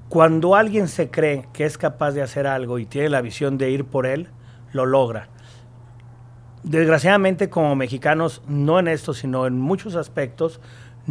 cuando 0.08 0.56
alguien 0.56 0.88
se 0.88 1.10
cree 1.10 1.48
que 1.52 1.66
es 1.66 1.78
capaz 1.78 2.12
de 2.12 2.22
hacer 2.22 2.48
algo 2.48 2.80
y 2.80 2.86
tiene 2.86 3.10
la 3.10 3.22
visión 3.22 3.58
de 3.58 3.72
ir 3.72 3.84
por 3.84 4.06
él, 4.06 4.30
lo 4.72 4.86
logra. 4.86 5.28
Desgraciadamente, 6.64 7.50
como 7.50 7.76
mexicanos, 7.76 8.42
no 8.48 8.80
en 8.80 8.88
esto, 8.88 9.14
sino 9.14 9.48
en 9.48 9.60
muchos 9.60 9.96
aspectos, 9.96 10.62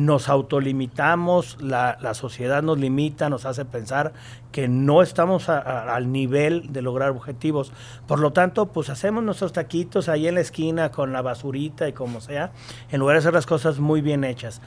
nos 0.00 0.28
autolimitamos, 0.30 1.58
la, 1.60 1.98
la, 2.00 2.14
sociedad 2.14 2.62
nos 2.62 2.78
limita, 2.78 3.28
nos 3.28 3.44
hace 3.44 3.66
pensar 3.66 4.12
que 4.50 4.66
no 4.66 5.02
estamos 5.02 5.48
al 5.48 6.10
nivel 6.10 6.72
de 6.72 6.80
lograr 6.80 7.10
objetivos. 7.10 7.72
Por 8.06 8.18
lo 8.18 8.32
tanto, 8.32 8.66
pues 8.66 8.88
hacemos 8.88 9.22
nuestros 9.22 9.52
taquitos 9.52 10.08
ahí 10.08 10.26
en 10.26 10.36
la 10.36 10.40
esquina 10.40 10.90
con 10.90 11.12
la 11.12 11.20
basurita 11.20 11.86
y 11.86 11.92
como 11.92 12.20
sea, 12.20 12.52
en 12.90 13.00
lugar 13.00 13.16
de 13.16 13.18
hacer 13.18 13.34
las 13.34 13.46
cosas 13.46 13.78
muy 13.78 14.00
bien 14.00 14.24
hechas. 14.24 14.62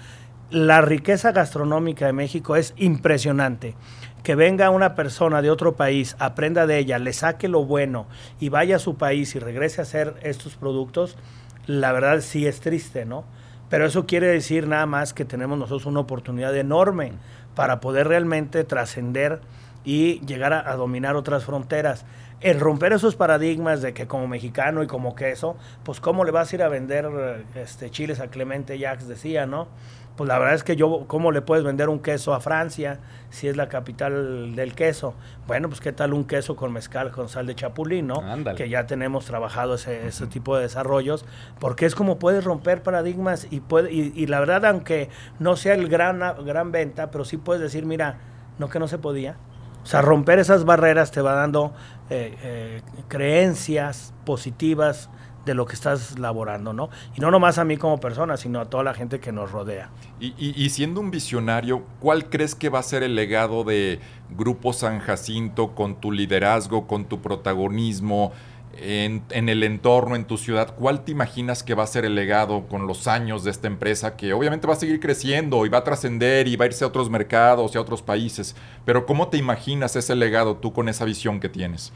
La 0.51 0.81
riqueza 0.81 1.31
gastronómica 1.31 2.05
de 2.05 2.13
México 2.13 2.55
es 2.55 2.75
impresionante. 2.77 3.75
Que 4.23 4.35
venga 4.35 4.69
una 4.69 4.93
persona 4.93 5.41
de 5.41 5.49
otro 5.49 5.75
país, 5.75 6.15
aprenda 6.19 6.67
de 6.67 6.77
ella, 6.77 6.99
le 6.99 7.11
saque 7.11 7.47
lo 7.47 7.65
bueno 7.65 8.05
y 8.39 8.49
vaya 8.49 8.75
a 8.75 8.79
su 8.79 8.95
país 8.95 9.35
y 9.35 9.39
regrese 9.39 9.81
a 9.81 9.83
hacer 9.83 10.15
estos 10.21 10.55
productos, 10.55 11.17
la 11.65 11.91
verdad 11.91 12.21
sí 12.21 12.45
es 12.45 12.61
triste, 12.61 13.03
¿no? 13.03 13.25
Pero 13.73 13.87
eso 13.87 14.05
quiere 14.05 14.27
decir 14.27 14.67
nada 14.67 14.85
más 14.85 15.15
que 15.15 15.25
tenemos 15.25 15.57
nosotros 15.57 15.87
una 15.87 16.01
oportunidad 16.01 16.55
enorme 16.55 17.13
para 17.55 17.79
poder 17.79 18.07
realmente 18.07 18.63
trascender 18.65 19.41
y 19.83 20.19
llegar 20.27 20.53
a, 20.53 20.75
dominar 20.75 21.15
otras 21.15 21.43
fronteras. 21.43 22.05
El 22.39 22.59
romper 22.59 22.93
esos 22.93 23.15
paradigmas 23.15 23.81
de 23.81 23.95
que 23.95 24.05
como 24.05 24.27
mexicano 24.27 24.83
y 24.83 24.87
como 24.87 25.15
queso, 25.15 25.57
pues 25.83 25.99
cómo 25.99 26.23
le 26.23 26.29
vas 26.29 26.53
a 26.53 26.55
ir 26.55 26.61
a 26.61 26.67
vender 26.67 27.09
este, 27.55 27.89
chiles 27.89 28.19
a 28.19 28.27
Clemente 28.27 28.77
Jacques, 28.77 29.07
decía, 29.07 29.47
¿no? 29.47 29.67
Pues 30.15 30.27
la 30.27 30.37
verdad 30.37 30.53
es 30.53 30.63
que 30.63 30.75
yo, 30.75 31.05
¿cómo 31.07 31.31
le 31.31 31.41
puedes 31.41 31.63
vender 31.63 31.89
un 31.89 31.99
queso 31.99 32.35
a 32.35 32.39
Francia 32.39 32.99
si 33.31 33.47
es 33.47 33.57
la 33.57 33.67
capital 33.67 34.55
del 34.55 34.75
queso? 34.75 35.15
Bueno, 35.47 35.69
pues 35.69 35.81
qué 35.81 35.91
tal 35.91 36.13
un 36.13 36.25
queso 36.25 36.55
con 36.55 36.71
mezcal, 36.71 37.11
con 37.11 37.29
sal 37.29 37.47
de 37.47 37.55
chapulín, 37.55 38.07
¿no? 38.07 38.21
Que 38.55 38.69
ya 38.69 38.85
tenemos 38.85 39.25
trabajado 39.25 39.75
ese, 39.75 40.07
ese, 40.07 40.27
tipo 40.27 40.55
de 40.55 40.63
desarrollos, 40.63 41.25
porque 41.59 41.87
es 41.87 41.95
como 41.95 42.19
puedes 42.19 42.43
romper 42.43 42.83
paradigmas 42.83 43.47
y, 43.49 43.61
puede, 43.61 43.91
y, 43.91 44.27
la 44.27 44.39
verdad, 44.39 44.65
aunque 44.65 45.09
no 45.39 45.55
sea 45.55 45.73
el 45.73 45.89
gran, 45.89 46.19
gran 46.45 46.71
venta, 46.71 47.09
pero 47.09 47.25
sí 47.25 47.37
puedes 47.37 47.61
decir, 47.61 47.85
mira, 47.85 48.17
no 48.59 48.69
que 48.69 48.77
no 48.77 48.87
se 48.87 48.99
podía. 48.99 49.35
O 49.81 49.85
sea, 49.85 50.01
romper 50.01 50.39
esas 50.39 50.63
barreras 50.63 51.11
te 51.11 51.21
va 51.21 51.33
dando 51.33 51.73
eh, 52.09 52.37
eh, 52.43 52.81
creencias 53.07 54.13
positivas 54.25 55.09
de 55.45 55.53
lo 55.53 55.65
que 55.65 55.73
estás 55.73 56.17
laborando, 56.19 56.73
¿no? 56.73 56.89
Y 57.15 57.21
no 57.21 57.31
nomás 57.31 57.57
a 57.57 57.65
mí 57.65 57.77
como 57.77 57.99
persona, 57.99 58.37
sino 58.37 58.59
a 58.59 58.65
toda 58.65 58.83
la 58.83 58.93
gente 58.93 59.19
que 59.19 59.31
nos 59.31 59.51
rodea. 59.51 59.89
Y, 60.19 60.69
siendo 60.69 61.01
un 61.01 61.11
visionario, 61.11 61.83
¿cuál 61.99 62.29
crees 62.29 62.55
que 62.55 62.69
va 62.69 62.79
a 62.79 62.83
ser 62.83 63.03
el 63.03 63.15
legado 63.15 63.63
de 63.63 63.99
Grupo 64.29 64.71
San 64.71 64.99
Jacinto 64.99 65.75
con 65.75 65.99
tu 65.99 66.11
liderazgo, 66.11 66.87
con 66.87 67.05
tu 67.05 67.21
protagonismo 67.21 68.31
en, 68.77 69.21
en, 69.31 69.49
el 69.49 69.63
entorno, 69.63 70.15
en 70.15 70.23
tu 70.23 70.37
ciudad? 70.37 70.75
¿Cuál 70.75 71.03
te 71.03 71.11
imaginas 71.11 71.61
que 71.61 71.73
va 71.75 71.83
a 71.83 71.87
ser 71.87 72.05
el 72.05 72.15
legado 72.15 72.67
con 72.67 72.87
los 72.87 73.07
años 73.07 73.43
de 73.43 73.51
esta 73.51 73.67
empresa 73.67 74.15
que 74.15 74.31
obviamente 74.31 74.65
va 74.65 74.73
a 74.73 74.77
seguir 74.77 75.01
creciendo 75.01 75.65
y 75.65 75.69
va 75.69 75.79
a 75.79 75.83
trascender 75.83 76.47
y 76.47 76.55
va 76.55 76.63
a 76.63 76.67
irse 76.67 76.85
a 76.85 76.87
otros 76.87 77.09
mercados 77.09 77.75
y 77.75 77.77
a 77.77 77.81
otros 77.81 78.01
países? 78.01 78.55
Pero 78.85 79.05
¿cómo 79.05 79.27
te 79.27 79.37
imaginas 79.37 79.97
ese 79.97 80.15
legado 80.15 80.55
tú 80.55 80.71
con 80.71 80.87
esa 80.87 81.03
visión 81.03 81.41
que 81.41 81.49
tienes? 81.49 81.91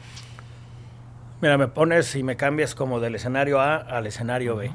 Mira, 1.40 1.56
me 1.56 1.68
pones 1.68 2.16
y 2.16 2.24
me 2.24 2.34
cambias 2.34 2.74
como 2.74 2.98
del 2.98 3.14
escenario 3.14 3.60
A 3.60 3.76
al 3.76 4.08
escenario 4.08 4.56
B. 4.56 4.72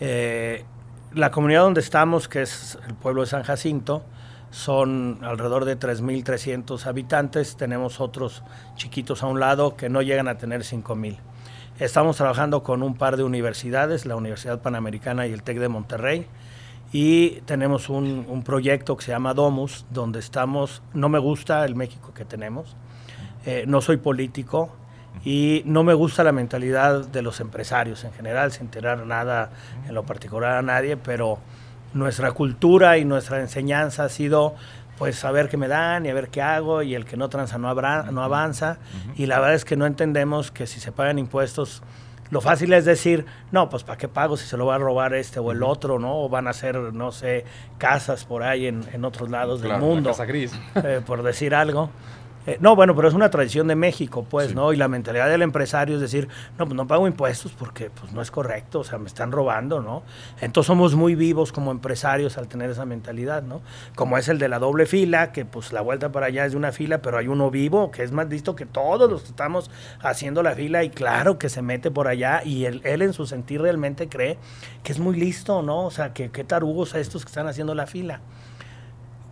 Eh, 0.00 0.66
la 1.14 1.30
comunidad 1.30 1.62
donde 1.62 1.80
estamos, 1.80 2.28
que 2.28 2.42
es 2.42 2.78
el 2.86 2.92
pueblo 2.94 3.22
de 3.22 3.28
San 3.28 3.42
Jacinto, 3.42 4.02
son 4.50 5.20
alrededor 5.22 5.64
de 5.64 5.78
3.300 5.78 6.84
habitantes. 6.84 7.56
Tenemos 7.56 8.02
otros 8.02 8.42
chiquitos 8.76 9.22
a 9.22 9.28
un 9.28 9.40
lado 9.40 9.74
que 9.74 9.88
no 9.88 10.02
llegan 10.02 10.28
a 10.28 10.36
tener 10.36 10.60
5.000. 10.60 11.16
Estamos 11.78 12.18
trabajando 12.18 12.62
con 12.62 12.82
un 12.82 12.94
par 12.94 13.16
de 13.16 13.22
universidades, 13.22 14.04
la 14.04 14.14
Universidad 14.14 14.60
Panamericana 14.60 15.26
y 15.26 15.32
el 15.32 15.42
TEC 15.42 15.58
de 15.58 15.68
Monterrey. 15.68 16.26
Y 16.92 17.40
tenemos 17.46 17.88
un, 17.88 18.26
un 18.28 18.42
proyecto 18.44 18.94
que 18.98 19.04
se 19.06 19.12
llama 19.12 19.32
Domus, 19.32 19.86
donde 19.88 20.18
estamos, 20.18 20.82
no 20.92 21.08
me 21.08 21.18
gusta 21.18 21.64
el 21.64 21.76
México 21.76 22.12
que 22.12 22.26
tenemos, 22.26 22.76
eh, 23.46 23.64
no 23.66 23.80
soy 23.80 23.96
político, 23.96 24.76
y 25.24 25.62
no 25.66 25.84
me 25.84 25.94
gusta 25.94 26.24
la 26.24 26.32
mentalidad 26.32 27.06
de 27.06 27.22
los 27.22 27.40
empresarios 27.40 28.04
en 28.04 28.12
general, 28.12 28.52
sin 28.52 28.68
tener 28.68 29.06
nada 29.06 29.50
en 29.86 29.94
lo 29.94 30.04
particular 30.04 30.56
a 30.56 30.62
nadie, 30.62 30.96
pero 30.96 31.38
nuestra 31.94 32.32
cultura 32.32 32.98
y 32.98 33.04
nuestra 33.04 33.40
enseñanza 33.40 34.04
ha 34.04 34.08
sido 34.08 34.54
pues 34.98 35.16
saber 35.16 35.48
qué 35.48 35.56
me 35.56 35.68
dan 35.68 36.06
y 36.06 36.10
a 36.10 36.14
ver 36.14 36.28
qué 36.28 36.42
hago 36.42 36.82
y 36.82 36.94
el 36.94 37.04
que 37.04 37.16
no 37.16 37.28
tranza 37.28 37.58
no, 37.58 37.74
no 37.74 38.22
avanza 38.22 38.78
y 39.16 39.26
la 39.26 39.40
verdad 39.40 39.54
es 39.54 39.64
que 39.64 39.76
no 39.76 39.86
entendemos 39.86 40.50
que 40.50 40.66
si 40.66 40.80
se 40.80 40.92
pagan 40.92 41.18
impuestos 41.18 41.82
lo 42.32 42.40
fácil 42.40 42.72
es 42.72 42.86
decir, 42.86 43.26
no, 43.50 43.68
pues 43.68 43.84
¿para 43.84 43.98
qué 43.98 44.08
pago 44.08 44.38
si 44.38 44.46
se 44.46 44.56
lo 44.56 44.64
va 44.64 44.76
a 44.76 44.78
robar 44.78 45.12
este 45.12 45.38
o 45.38 45.52
el 45.52 45.62
otro, 45.62 45.98
¿no? 45.98 46.18
O 46.22 46.30
van 46.30 46.46
a 46.46 46.50
hacer, 46.50 46.76
no 46.76 47.12
sé, 47.12 47.44
casas 47.76 48.24
por 48.24 48.42
ahí 48.42 48.66
en, 48.66 49.04
otros 49.04 49.28
lados 49.28 49.60
del 49.60 49.76
mundo. 49.76 50.08
Casa 50.08 50.24
gris. 50.24 50.50
Eh, 50.76 51.02
por 51.04 51.22
decir 51.22 51.54
algo. 51.54 51.90
Eh, 52.46 52.58
no, 52.60 52.74
bueno, 52.74 52.96
pero 52.96 53.06
es 53.06 53.14
una 53.14 53.30
tradición 53.30 53.68
de 53.68 53.76
México, 53.76 54.26
pues, 54.28 54.54
¿no? 54.54 54.72
Y 54.72 54.76
la 54.76 54.88
mentalidad 54.88 55.28
del 55.28 55.42
empresario 55.42 55.94
es 55.94 56.00
decir, 56.00 56.28
no, 56.58 56.66
pues 56.66 56.74
no 56.74 56.86
pago 56.88 57.06
impuestos 57.06 57.52
porque 57.52 57.90
pues 57.90 58.12
no 58.12 58.20
es 58.20 58.32
correcto, 58.32 58.80
o 58.80 58.84
sea, 58.84 58.98
me 58.98 59.06
están 59.06 59.30
robando, 59.30 59.80
¿no? 59.80 60.02
Entonces 60.40 60.66
somos 60.66 60.96
muy 60.96 61.14
vivos 61.14 61.52
como 61.52 61.70
empresarios 61.70 62.38
al 62.38 62.48
tener 62.48 62.70
esa 62.70 62.84
mentalidad, 62.84 63.44
¿no? 63.44 63.62
Como 63.94 64.18
es 64.18 64.28
el 64.28 64.38
de 64.38 64.48
la 64.48 64.58
doble 64.58 64.86
fila, 64.86 65.30
que 65.30 65.44
pues 65.44 65.72
la 65.72 65.82
vuelta 65.82 66.10
para 66.10 66.26
allá 66.26 66.44
es 66.44 66.52
de 66.52 66.58
una 66.58 66.72
fila, 66.72 67.00
pero 67.00 67.18
hay 67.18 67.28
uno 67.28 67.50
vivo 67.50 67.92
que 67.92 68.02
es 68.02 68.10
más 68.10 68.28
listo 68.28 68.56
que 68.56 68.66
todos 68.66 69.08
los 69.08 69.22
que 69.22 69.28
estamos 69.28 69.70
haciendo 70.00 70.42
la 70.42 70.54
fila 70.54 70.82
y 70.82 70.90
claro 70.90 71.38
que 71.38 71.48
se 71.48 71.62
mete 71.62 71.92
por 71.92 72.08
allá 72.08 72.42
y 72.44 72.64
él, 72.64 72.80
él 72.84 73.02
en 73.02 73.12
su 73.12 73.26
sentir 73.26 73.62
realmente 73.62 74.08
cree 74.08 74.38
que 74.82 74.92
es 74.92 74.98
muy 74.98 75.16
listo, 75.16 75.62
¿no? 75.62 75.84
O 75.84 75.90
sea, 75.90 76.12
que 76.12 76.30
qué 76.30 76.42
tarugos 76.42 76.94
a 76.94 76.98
estos 76.98 77.24
que 77.24 77.28
están 77.28 77.46
haciendo 77.46 77.74
la 77.74 77.86
fila. 77.86 78.20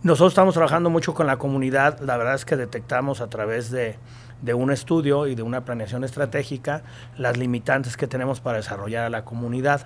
Nosotros 0.03 0.31
estamos 0.31 0.55
trabajando 0.55 0.89
mucho 0.89 1.13
con 1.13 1.27
la 1.27 1.37
comunidad. 1.37 1.99
La 1.99 2.17
verdad 2.17 2.33
es 2.33 2.43
que 2.43 2.57
detectamos 2.57 3.21
a 3.21 3.29
través 3.29 3.69
de, 3.69 3.99
un 4.51 4.71
estudio 4.71 5.27
y 5.27 5.35
de 5.35 5.43
una 5.43 5.63
planeación 5.63 6.03
estratégica 6.03 6.81
las 7.19 7.37
limitantes 7.37 7.97
que 7.97 8.07
tenemos 8.07 8.41
para 8.41 8.57
desarrollar 8.57 9.05
a 9.05 9.09
la 9.11 9.23
comunidad 9.23 9.85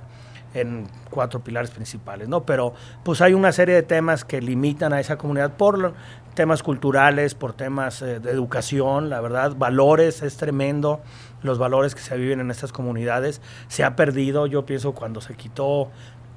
en 0.54 0.88
cuatro 1.10 1.42
pilares 1.42 1.72
principales, 1.72 2.30
¿no? 2.30 2.46
Pero 2.46 2.74
pues 3.04 3.20
hay 3.20 3.34
una 3.34 3.52
serie 3.52 3.76
de 3.76 3.84
temas 3.84 4.24
que 4.24 4.40
limitan 4.40 4.94
a 4.94 5.02
esa 5.02 5.18
comunidad 5.18 5.58
por 5.58 5.94
temas 6.34 6.64
culturales, 6.64 7.36
por 7.36 7.52
temas 7.52 8.02
eh, 8.02 8.22
de 8.22 8.32
educación, 8.32 9.10
la 9.10 9.20
verdad, 9.20 9.54
valores, 9.58 10.22
es 10.22 10.38
tremendo 10.38 11.02
los 11.44 11.58
valores 11.58 11.94
que 11.94 12.00
se 12.00 12.16
viven 12.16 12.40
en 12.40 12.52
estas 12.52 12.72
comunidades. 12.72 13.42
Se 13.68 13.84
ha 13.84 13.98
perdido, 13.98 14.48
yo 14.48 14.66
pienso, 14.66 14.94
cuando 14.94 15.20
se 15.20 15.36
quitó 15.36 15.92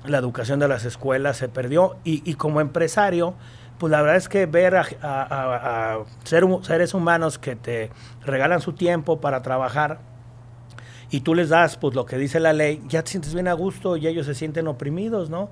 la 0.05 0.19
educación 0.19 0.59
de 0.59 0.67
las 0.67 0.85
escuelas, 0.85 1.37
se 1.37 1.49
perdió. 1.49 1.97
Y 2.03 2.35
como 2.35 2.61
empresario, 2.61 3.35
pues 3.79 3.91
la 3.91 4.03
verdad 4.03 4.17
es 4.17 4.29
que 4.29 4.47
ver 4.47 4.77
a, 4.77 5.99
seres 6.25 6.95
humanos 6.95 7.39
que 7.39 7.57
te 7.57 7.91
regalan 8.25 8.61
su 8.61 8.73
tiempo 8.73 9.21
para 9.21 9.43
trabajar 9.43 10.01
y 11.11 11.21
tú 11.21 11.35
les 11.35 11.49
das 11.49 11.77
pues 11.77 11.95
lo 11.95 12.05
que 12.05 12.19
dice 12.19 12.41
la 12.41 12.53
ley, 12.53 12.83
ya 12.89 13.03
te 13.03 13.11
sientes 13.11 13.35
bien 13.35 13.49
a 13.49 13.53
gusto 13.55 13.97
y 13.97 14.07
ellos 14.07 14.27
se 14.27 14.35
sienten 14.35 14.69
oprimidos, 14.69 15.31
¿no? 15.31 15.51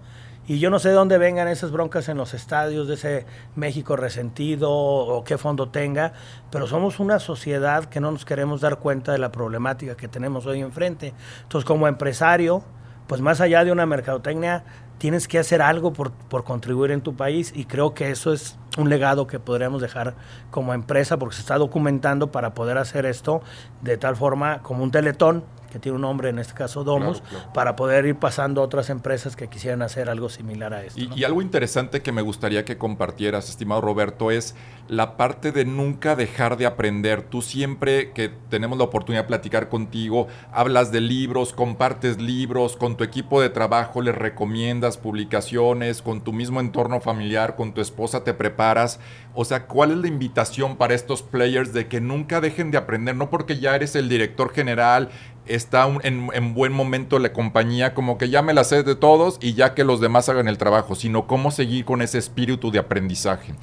Y 0.48 0.60
yo 0.60 0.70
no 0.70 0.78
sé 0.78 0.90
de 0.90 0.94
dónde 0.94 1.18
vengan 1.18 1.48
esas 1.48 1.72
broncas 1.72 2.08
en 2.08 2.16
los 2.16 2.32
estadios, 2.32 2.86
de 2.86 2.94
ese 2.94 3.26
México 3.56 3.96
resentido 3.96 4.70
o 4.70 5.24
qué 5.24 5.38
fondo 5.38 5.70
tenga, 5.70 6.12
pero 6.52 6.68
somos 6.68 7.00
una 7.00 7.18
sociedad 7.18 7.86
que 7.86 7.98
no 7.98 8.12
nos 8.12 8.24
queremos 8.24 8.60
dar 8.60 8.78
cuenta 8.78 9.10
de 9.10 9.18
la 9.18 9.32
problemática 9.32 9.96
que 9.96 10.06
tenemos 10.06 10.46
hoy 10.46 10.60
enfrente. 10.60 11.14
Entonces, 11.42 11.66
como 11.66 11.88
empresario, 11.88 12.62
pues 13.08 13.20
más 13.20 13.40
allá 13.40 13.64
de 13.64 13.72
una 13.72 13.86
mercadotecnia, 13.86 14.64
tienes 14.98 15.28
que 15.28 15.38
hacer 15.38 15.62
algo 15.62 15.92
por, 15.92 16.12
por, 16.12 16.44
contribuir 16.44 16.90
en 16.90 17.00
tu 17.00 17.14
país 17.14 17.52
y 17.54 17.64
creo 17.64 17.94
que 17.94 18.10
eso 18.10 18.32
es 18.32 18.58
un 18.78 18.88
legado 18.88 19.26
que 19.26 19.38
podríamos 19.38 19.82
dejar 19.82 20.14
como 20.50 20.74
empresa 20.74 21.18
porque 21.18 21.36
se 21.36 21.42
está 21.42 21.58
documentando 21.58 22.32
para 22.32 22.54
poder 22.54 22.78
hacer 22.78 23.06
esto 23.06 23.42
de 23.82 23.96
tal 23.96 24.16
forma 24.16 24.62
como 24.62 24.82
un 24.82 24.90
teletón 24.90 25.44
que 25.70 25.78
tiene 25.78 25.96
un 25.96 26.02
nombre, 26.02 26.28
en 26.30 26.38
este 26.38 26.54
caso 26.54 26.84
Domus, 26.84 27.22
para 27.54 27.76
poder 27.76 28.06
ir 28.06 28.16
pasando 28.16 28.60
a 28.60 28.64
otras 28.64 28.90
empresas 28.90 29.36
que 29.36 29.48
quisieran 29.48 29.82
hacer 29.82 30.08
algo 30.08 30.28
similar 30.28 30.74
a 30.74 30.84
esto. 30.84 31.00
Y, 31.00 31.24
algo 31.24 31.42
interesante 31.42 32.02
que 32.02 32.12
me 32.12 32.22
gustaría 32.22 32.64
que 32.64 32.78
compartieras, 32.78 33.48
estimado 33.48 33.80
Roberto, 33.80 34.30
es 34.30 34.54
la 34.88 35.16
parte 35.16 35.50
de 35.50 35.64
nunca 35.64 36.14
dejar 36.14 36.56
de 36.56 36.66
aprender. 36.66 37.22
Tú 37.22 37.42
siempre 37.42 38.12
que 38.12 38.30
tenemos 38.48 38.78
la 38.78 38.84
oportunidad 38.84 39.24
de 39.24 39.28
platicar 39.28 39.68
contigo, 39.68 40.28
hablas 40.52 40.92
de 40.92 41.00
libros, 41.00 41.52
compartes 41.52 42.20
libros, 42.20 42.76
con 42.76 42.96
tu 42.96 43.04
equipo 43.04 43.40
de 43.40 43.50
trabajo 43.50 44.00
les 44.02 44.14
recomiendas 44.14 44.96
publicaciones, 44.98 46.02
con 46.02 46.20
tu 46.22 46.32
mismo 46.32 46.60
entorno 46.60 47.00
familiar, 47.00 47.56
con 47.56 47.72
tu 47.72 47.80
esposa 47.80 48.24
te 48.24 48.34
preparas. 48.34 49.00
O 49.34 49.44
sea, 49.44 49.66
¿cuál 49.66 49.90
es 49.90 49.98
la 49.98 50.08
invitación 50.08 50.76
para 50.76 50.94
estos 50.94 51.22
players 51.22 51.72
de 51.72 51.88
que 51.88 52.00
nunca 52.00 52.40
dejen 52.40 52.70
de 52.70 52.78
aprender? 52.78 53.16
No 53.16 53.30
porque 53.30 53.58
ya 53.58 53.74
eres 53.74 53.94
el 53.96 54.08
director 54.08 54.52
general, 54.52 55.10
está 55.46 55.88
en, 56.02 56.54
buen 56.54 56.72
momento 56.72 57.18
la 57.18 57.32
compañía, 57.32 57.94
como 57.94 58.18
que 58.18 58.28
ya 58.28 58.42
me 58.42 58.54
la 58.54 58.64
sé 58.64 58.82
de 58.82 58.94
todos 58.94 59.38
y 59.40 59.54
ya 59.54 59.74
que 59.74 59.84
los 59.84 60.00
demás 60.00 60.28
hagan 60.28 60.48
el 60.48 60.58
trabajo, 60.58 60.94
sino 60.94 61.26
cómo 61.26 61.50
seguir 61.50 61.84
con 61.84 62.02
ese 62.02 62.18
espíritu 62.18 62.70
de 62.70 62.78
aprendizaje. 62.78 63.54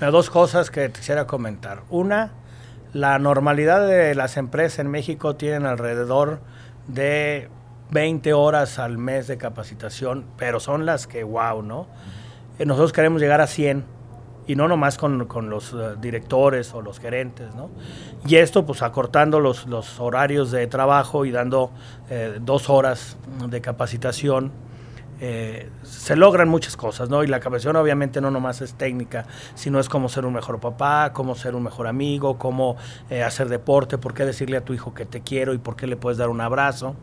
Dos 0.00 0.30
cosas 0.30 0.70
que 0.70 0.90
quisiera 0.90 1.26
comentar. 1.26 1.82
Una, 1.90 2.32
la 2.92 3.18
normalidad 3.18 3.86
de 3.86 4.14
las 4.14 4.36
empresas 4.36 4.78
en 4.80 4.90
México 4.90 5.36
tienen 5.36 5.66
alrededor 5.66 6.40
de 6.86 7.48
20 7.90 8.32
horas 8.32 8.78
al 8.78 8.98
mes 8.98 9.26
de 9.26 9.38
capacitación, 9.38 10.26
pero 10.36 10.60
son 10.60 10.86
las 10.86 11.06
que, 11.06 11.24
wow, 11.24 11.62
¿no? 11.62 11.88
Nosotros 12.58 12.92
queremos 12.92 13.20
llegar 13.20 13.40
a 13.40 13.46
100 13.46 13.97
y 14.48 14.56
no 14.56 14.66
nomás 14.66 14.96
con, 14.96 15.26
con 15.26 15.50
los 15.50 15.74
eh, 15.74 15.94
directores 16.00 16.72
o 16.74 16.80
los 16.80 16.98
gerentes, 16.98 17.54
¿no? 17.54 17.68
Y 18.26 18.36
esto 18.36 18.64
pues 18.64 18.82
acortando 18.82 19.40
los, 19.40 19.66
los 19.66 20.00
horarios 20.00 20.50
de 20.50 20.66
trabajo 20.66 21.26
y 21.26 21.30
dando 21.30 21.70
eh, 22.08 22.38
dos 22.40 22.70
horas 22.70 23.18
de 23.46 23.60
capacitación, 23.60 24.50
eh, 25.20 25.68
se 25.82 26.16
logran 26.16 26.48
muchas 26.48 26.78
cosas, 26.78 27.10
¿no? 27.10 27.22
Y 27.24 27.26
la 27.26 27.40
capacitación 27.40 27.76
obviamente 27.76 28.22
no 28.22 28.30
nomás 28.30 28.62
es 28.62 28.72
técnica, 28.72 29.26
sino 29.54 29.80
es 29.80 29.90
cómo 29.90 30.08
ser 30.08 30.24
un 30.24 30.32
mejor 30.32 30.60
papá, 30.60 31.12
cómo 31.12 31.34
ser 31.34 31.54
un 31.54 31.64
mejor 31.64 31.86
amigo, 31.86 32.38
cómo 32.38 32.76
hacer 33.24 33.50
deporte, 33.50 33.98
por 33.98 34.14
qué 34.14 34.24
decirle 34.24 34.56
a 34.56 34.64
tu 34.64 34.72
hijo 34.72 34.94
que 34.94 35.04
te 35.04 35.20
quiero 35.20 35.52
y 35.52 35.58
por 35.58 35.76
qué 35.76 35.86
le 35.86 35.96
puedes 35.96 36.16
dar 36.16 36.30
un 36.30 36.40
abrazo 36.40 36.96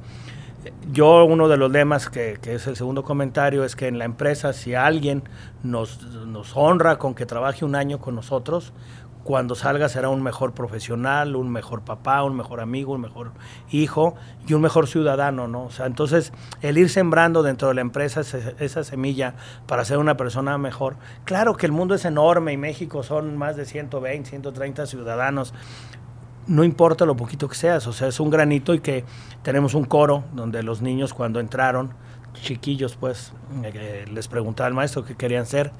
yo 0.91 1.25
uno 1.25 1.47
de 1.47 1.57
los 1.57 1.71
lemas 1.71 2.09
que, 2.09 2.39
es 2.43 2.67
el 2.67 2.75
segundo 2.75 3.03
comentario 3.03 3.63
es 3.63 3.75
que 3.75 3.87
en 3.87 3.97
la 3.97 4.05
empresa 4.05 4.53
si 4.53 4.75
alguien 4.75 5.23
nos, 5.63 6.01
nos, 6.25 6.55
honra 6.55 6.97
con 6.97 7.15
que 7.15 7.25
trabaje 7.25 7.65
un 7.65 7.75
año 7.75 7.99
con 7.99 8.15
nosotros, 8.15 8.73
cuando 9.25 9.55
salga 9.55 9.89
será 9.89 10.09
un 10.09 10.21
mejor 10.21 10.53
profesional, 10.53 11.35
un 11.35 11.49
mejor 11.49 11.81
papá, 11.83 12.21
un 12.21 12.35
mejor 12.37 12.59
amigo, 12.59 12.93
un 12.93 13.01
mejor 13.01 13.31
hijo 13.71 14.13
y 14.47 14.53
un 14.53 14.61
mejor 14.61 14.87
ciudadano, 14.87 15.47
¿no? 15.47 15.63
O 15.63 15.71
sea, 15.71 15.87
entonces 15.87 16.31
el 16.61 16.77
ir 16.77 16.91
sembrando 16.91 17.41
dentro 17.41 17.67
de 17.69 17.73
la 17.73 17.81
empresa 17.81 18.21
esa 18.21 18.83
semilla 18.83 19.33
para 19.65 19.83
ser 19.83 19.97
una 19.97 20.15
persona 20.15 20.59
mejor. 20.59 20.97
Claro 21.23 21.57
que 21.57 21.65
el 21.65 21.71
mundo 21.71 21.95
es 21.95 22.05
enorme 22.05 22.53
y 22.53 22.57
México 22.57 23.01
son 23.01 23.35
más 23.35 23.55
de 23.55 23.65
120, 23.65 24.29
130 24.29 24.85
ciudadanos, 24.85 25.55
no 26.47 26.63
importa 26.63 27.05
lo 27.05 27.15
poquito 27.15 27.47
que 27.47 27.55
seas, 27.55 27.87
o 27.87 27.93
sea, 27.93 28.07
es 28.07 28.19
un 28.19 28.29
granito 28.29 28.73
y 28.73 28.79
que 28.79 29.03
tenemos 29.43 29.73
un 29.73 29.85
coro 29.85 30.23
donde 30.33 30.63
los 30.63 30.81
niños 30.81 31.13
cuando 31.13 31.39
entraron, 31.39 31.93
chiquillos 32.33 32.95
pues, 32.95 33.33
eh, 33.63 34.05
les 34.11 34.27
preguntaba 34.27 34.67
al 34.67 34.73
maestro 34.73 35.05
qué 35.05 35.15
querían 35.15 35.45
ser, 35.45 35.71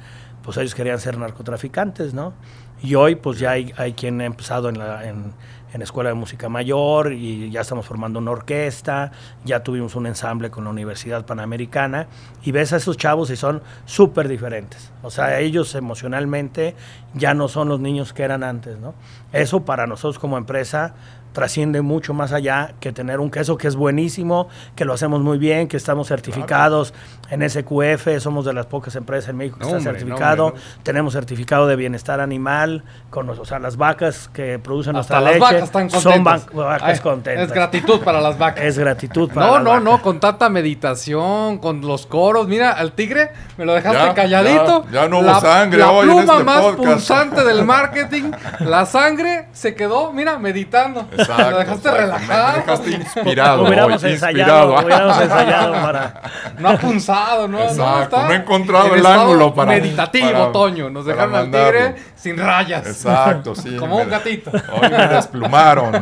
pues 0.43 0.57
ellos 0.57 0.75
querían 0.75 0.99
ser 0.99 1.17
narcotraficantes, 1.17 2.13
¿no? 2.13 2.33
Y 2.81 2.95
hoy 2.95 3.15
pues 3.15 3.39
ya 3.39 3.51
hay, 3.51 3.73
hay 3.77 3.93
quien 3.93 4.21
ha 4.21 4.25
empezado 4.25 4.69
en 4.69 4.77
la, 4.77 5.07
en, 5.07 5.33
en 5.75 5.81
Escuela 5.81 6.09
de 6.09 6.15
Música 6.15 6.47
Mayor 6.47 7.11
y 7.11 7.51
ya 7.51 7.59
estamos 7.59 7.85
formando 7.85 8.19
una 8.19 8.31
orquesta, 8.31 9.11
ya 9.43 9.61
tuvimos 9.61 9.95
un 9.95 10.07
ensamble 10.07 10.49
con 10.49 10.63
la 10.63 10.69
Universidad 10.69 11.25
Panamericana 11.25 12.07
y 12.43 12.53
ves 12.53 12.71
a 12.71 12.77
esos 12.77 12.95
chavos 12.95 13.29
y 13.29 13.35
son 13.35 13.61
súper 13.83 14.29
diferentes. 14.29 14.93
O 15.03 15.11
sea, 15.11 15.37
ellos 15.41 15.75
emocionalmente 15.75 16.75
ya 17.13 17.33
no 17.33 17.49
son 17.49 17.67
los 17.67 17.81
niños 17.81 18.13
que 18.13 18.23
eran 18.23 18.41
antes, 18.41 18.79
¿no? 18.79 18.93
Eso 19.33 19.65
para 19.65 19.85
nosotros 19.85 20.17
como 20.17 20.37
empresa 20.37 20.95
trasciende 21.35 21.81
mucho 21.81 22.13
más 22.13 22.31
allá 22.31 22.73
que 22.79 22.93
tener 22.93 23.19
un 23.19 23.29
queso 23.29 23.57
que 23.57 23.67
es 23.67 23.75
buenísimo, 23.75 24.47
que 24.75 24.85
lo 24.85 24.93
hacemos 24.93 25.21
muy 25.21 25.37
bien, 25.37 25.67
que 25.67 25.75
estamos 25.75 26.07
certificados 26.07 26.93
en 27.29 27.47
SQF, 27.47 28.07
somos 28.19 28.45
de 28.45 28.53
las 28.53 28.67
pocas 28.67 28.95
empresas 28.95 29.31
en 29.31 29.37
México 29.37 29.59
que 29.59 29.65
está 29.67 29.79
certificado, 29.81 30.53
tenemos 30.83 31.13
certificado 31.13 31.67
de 31.67 31.75
bienestar 31.75 32.21
animal, 32.21 32.83
con 33.09 33.29
o 33.29 33.45
sea, 33.45 33.59
las 33.59 33.75
vacas 33.75 34.29
que 34.31 34.59
producen 34.59 34.93
nuestra 34.93 35.19
leche 35.19 35.39
las 35.39 35.51
vacas 35.51 35.63
están 35.63 35.89
son 35.89 36.23
vacas 36.23 37.01
contentas. 37.01 37.47
Es 37.47 37.51
gratitud 37.51 37.99
para 37.99 38.21
las 38.21 38.37
vacas. 38.37 38.63
Es 38.63 38.79
gratitud 38.79 39.29
para 39.29 39.47
No, 39.47 39.53
las 39.55 39.63
no, 39.63 39.69
vacas. 39.71 39.83
no, 39.83 40.01
con 40.01 40.19
tanta 40.21 40.49
meditación, 40.49 41.57
con 41.57 41.81
los 41.81 42.05
coros, 42.05 42.47
mira, 42.47 42.71
al 42.71 42.93
tigre 42.93 43.31
me 43.57 43.65
lo 43.65 43.73
dejaste 43.73 44.13
calladito. 44.13 44.85
Ya, 44.89 45.09
no 45.09 45.19
hubo 45.19 45.41
sangre 45.41 45.79
la 45.79 45.91
hoy 45.91 46.07
pluma 46.07 46.39
más 46.43 46.61
podcast. 46.61 46.77
pulsante 46.77 47.43
del 47.43 47.65
marketing, 47.65 48.31
la 48.61 48.85
sangre 48.85 49.47
se 49.51 49.75
quedó, 49.75 50.13
mira, 50.13 50.39
meditando. 50.39 51.07
Exacto, 51.29 51.51
Lo 51.51 51.57
dejaste 51.59 51.87
exacto. 51.89 51.97
relajado. 52.01 52.51
Me 52.53 52.59
dejaste 52.59 52.91
inspirado. 52.91 53.63
Hubiéramos 53.65 54.03
hoy, 54.03 54.11
ensayado, 54.11 54.39
inspirado. 54.71 54.85
hubiéramos 54.85 55.21
ensayado 55.21 55.73
para... 55.73 56.21
No 56.59 56.69
ha 56.69 56.77
punzado, 56.77 57.47
¿no? 57.47 57.59
Exacto, 57.61 58.21
no 58.23 58.31
he 58.31 58.35
encontrado 58.35 58.87
en 58.93 58.99
el 58.99 59.05
ángulo 59.05 59.53
para- 59.53 59.71
Meditativo, 59.71 60.31
para- 60.31 60.51
Toño. 60.51 60.89
Nos 60.89 61.05
dejaron 61.05 61.35
al 61.35 61.45
tigre 61.51 61.95
sin 62.15 62.37
rayas. 62.37 62.85
Exacto, 62.87 63.55
sí. 63.55 63.75
Como 63.79 63.97
me- 63.97 64.03
un 64.03 64.09
gatito. 64.09 64.51
Hoy 64.51 64.89
me 64.89 65.07
desplumaron. 65.07 65.93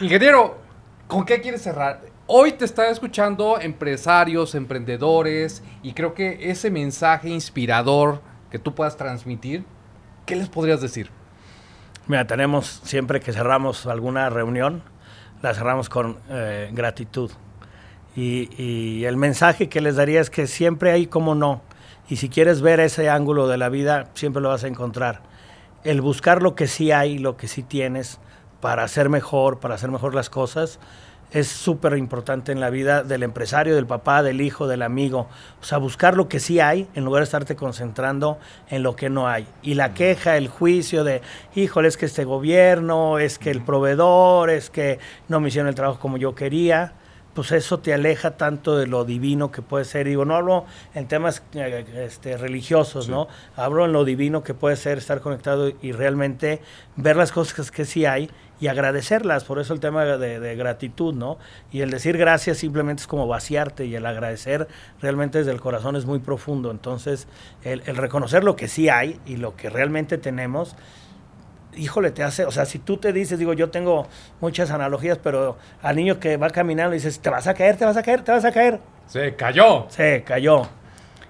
Ingeniero, 0.00 0.58
¿con 1.06 1.24
qué 1.24 1.40
quieres 1.40 1.62
cerrar? 1.62 2.00
Hoy 2.26 2.52
te 2.52 2.64
están 2.64 2.86
escuchando 2.86 3.58
empresarios, 3.60 4.54
emprendedores, 4.54 5.62
y 5.82 5.92
creo 5.92 6.14
que 6.14 6.50
ese 6.50 6.70
mensaje 6.70 7.28
inspirador 7.28 8.22
que 8.50 8.58
tú 8.58 8.74
puedas 8.74 8.96
transmitir, 8.96 9.64
¿qué 10.24 10.36
les 10.36 10.48
podrías 10.48 10.80
decir? 10.80 11.10
Mira, 12.08 12.26
tenemos 12.26 12.80
siempre 12.84 13.20
que 13.20 13.32
cerramos 13.32 13.86
alguna 13.86 14.28
reunión, 14.28 14.82
la 15.40 15.54
cerramos 15.54 15.88
con 15.88 16.18
eh, 16.30 16.70
gratitud. 16.72 17.30
Y, 18.16 18.50
y 18.60 19.04
el 19.04 19.16
mensaje 19.16 19.68
que 19.68 19.80
les 19.80 19.96
daría 19.96 20.20
es 20.20 20.28
que 20.28 20.46
siempre 20.46 20.90
hay 20.90 21.06
como 21.06 21.34
no. 21.34 21.62
Y 22.08 22.16
si 22.16 22.28
quieres 22.28 22.60
ver 22.60 22.80
ese 22.80 23.08
ángulo 23.08 23.46
de 23.46 23.56
la 23.56 23.68
vida, 23.68 24.08
siempre 24.14 24.42
lo 24.42 24.48
vas 24.48 24.64
a 24.64 24.68
encontrar. 24.68 25.22
El 25.84 26.00
buscar 26.00 26.42
lo 26.42 26.54
que 26.54 26.66
sí 26.66 26.90
hay, 26.90 27.18
lo 27.18 27.36
que 27.36 27.46
sí 27.46 27.62
tienes, 27.62 28.18
para 28.60 28.82
hacer 28.84 29.08
mejor, 29.08 29.60
para 29.60 29.76
hacer 29.76 29.90
mejor 29.90 30.14
las 30.14 30.28
cosas, 30.28 30.78
es 31.32 31.48
súper 31.48 31.96
importante 31.96 32.52
en 32.52 32.60
la 32.60 32.70
vida 32.70 33.02
del 33.02 33.22
empresario, 33.22 33.74
del 33.74 33.86
papá, 33.86 34.22
del 34.22 34.40
hijo, 34.40 34.68
del 34.68 34.82
amigo. 34.82 35.28
O 35.60 35.64
sea, 35.64 35.78
buscar 35.78 36.14
lo 36.16 36.28
que 36.28 36.40
sí 36.40 36.60
hay 36.60 36.86
en 36.94 37.04
lugar 37.04 37.20
de 37.20 37.24
estarte 37.24 37.56
concentrando 37.56 38.38
en 38.68 38.82
lo 38.82 38.94
que 38.96 39.08
no 39.08 39.28
hay. 39.28 39.46
Y 39.62 39.74
la 39.74 39.94
queja, 39.94 40.36
el 40.36 40.48
juicio 40.48 41.04
de, 41.04 41.22
híjole, 41.54 41.88
es 41.88 41.96
que 41.96 42.06
este 42.06 42.24
gobierno, 42.24 43.18
es 43.18 43.38
que 43.38 43.50
el 43.50 43.62
proveedor, 43.62 44.50
es 44.50 44.68
que 44.68 44.98
no 45.28 45.40
me 45.40 45.48
hicieron 45.48 45.68
el 45.68 45.74
trabajo 45.74 45.98
como 45.98 46.18
yo 46.18 46.34
quería, 46.34 46.92
pues 47.34 47.50
eso 47.52 47.78
te 47.78 47.94
aleja 47.94 48.32
tanto 48.32 48.76
de 48.76 48.86
lo 48.86 49.06
divino 49.06 49.50
que 49.50 49.62
puede 49.62 49.86
ser. 49.86 50.06
Digo, 50.06 50.26
no 50.26 50.36
hablo 50.36 50.66
en 50.94 51.08
temas 51.08 51.42
eh, 51.54 51.86
este, 51.96 52.36
religiosos, 52.36 53.08
¿no? 53.08 53.26
Hablo 53.56 53.86
en 53.86 53.92
lo 53.92 54.04
divino 54.04 54.42
que 54.42 54.52
puede 54.52 54.76
ser 54.76 54.98
estar 54.98 55.20
conectado 55.20 55.72
y 55.80 55.92
realmente 55.92 56.60
ver 56.96 57.16
las 57.16 57.32
cosas 57.32 57.70
que 57.70 57.86
sí 57.86 58.04
hay 58.04 58.30
y 58.62 58.68
agradecerlas. 58.68 59.42
Por 59.42 59.58
eso 59.58 59.74
el 59.74 59.80
tema 59.80 60.04
de, 60.04 60.38
de 60.38 60.54
gratitud, 60.54 61.12
¿no? 61.12 61.36
Y 61.72 61.80
el 61.80 61.90
decir 61.90 62.16
gracias 62.16 62.58
simplemente 62.58 63.00
es 63.00 63.08
como 63.08 63.26
vaciarte 63.26 63.86
y 63.86 63.96
el 63.96 64.06
agradecer 64.06 64.68
realmente 65.00 65.38
desde 65.38 65.50
el 65.50 65.60
corazón 65.60 65.96
es 65.96 66.06
muy 66.06 66.20
profundo. 66.20 66.70
Entonces, 66.70 67.26
el, 67.64 67.82
el 67.86 67.96
reconocer 67.96 68.44
lo 68.44 68.54
que 68.54 68.68
sí 68.68 68.88
hay 68.88 69.18
y 69.26 69.34
lo 69.34 69.56
que 69.56 69.68
realmente 69.68 70.16
tenemos 70.16 70.76
híjole, 71.74 72.10
te 72.10 72.22
hace, 72.22 72.44
o 72.44 72.50
sea, 72.50 72.66
si 72.66 72.78
tú 72.78 72.98
te 72.98 73.12
dices, 73.12 73.38
digo, 73.38 73.54
yo 73.54 73.70
tengo 73.70 74.06
muchas 74.42 74.70
analogías, 74.70 75.18
pero 75.18 75.56
al 75.80 75.96
niño 75.96 76.20
que 76.20 76.36
va 76.36 76.50
caminando 76.50 76.92
dices, 76.92 77.18
te 77.18 77.30
vas 77.30 77.46
a 77.46 77.54
caer, 77.54 77.76
te 77.78 77.86
vas 77.86 77.96
a 77.96 78.02
caer, 78.02 78.22
te 78.22 78.30
vas 78.30 78.44
a 78.44 78.52
caer, 78.52 78.78
Se 79.06 79.34
cayó. 79.34 79.86
se 79.88 80.22
cayó. 80.22 80.68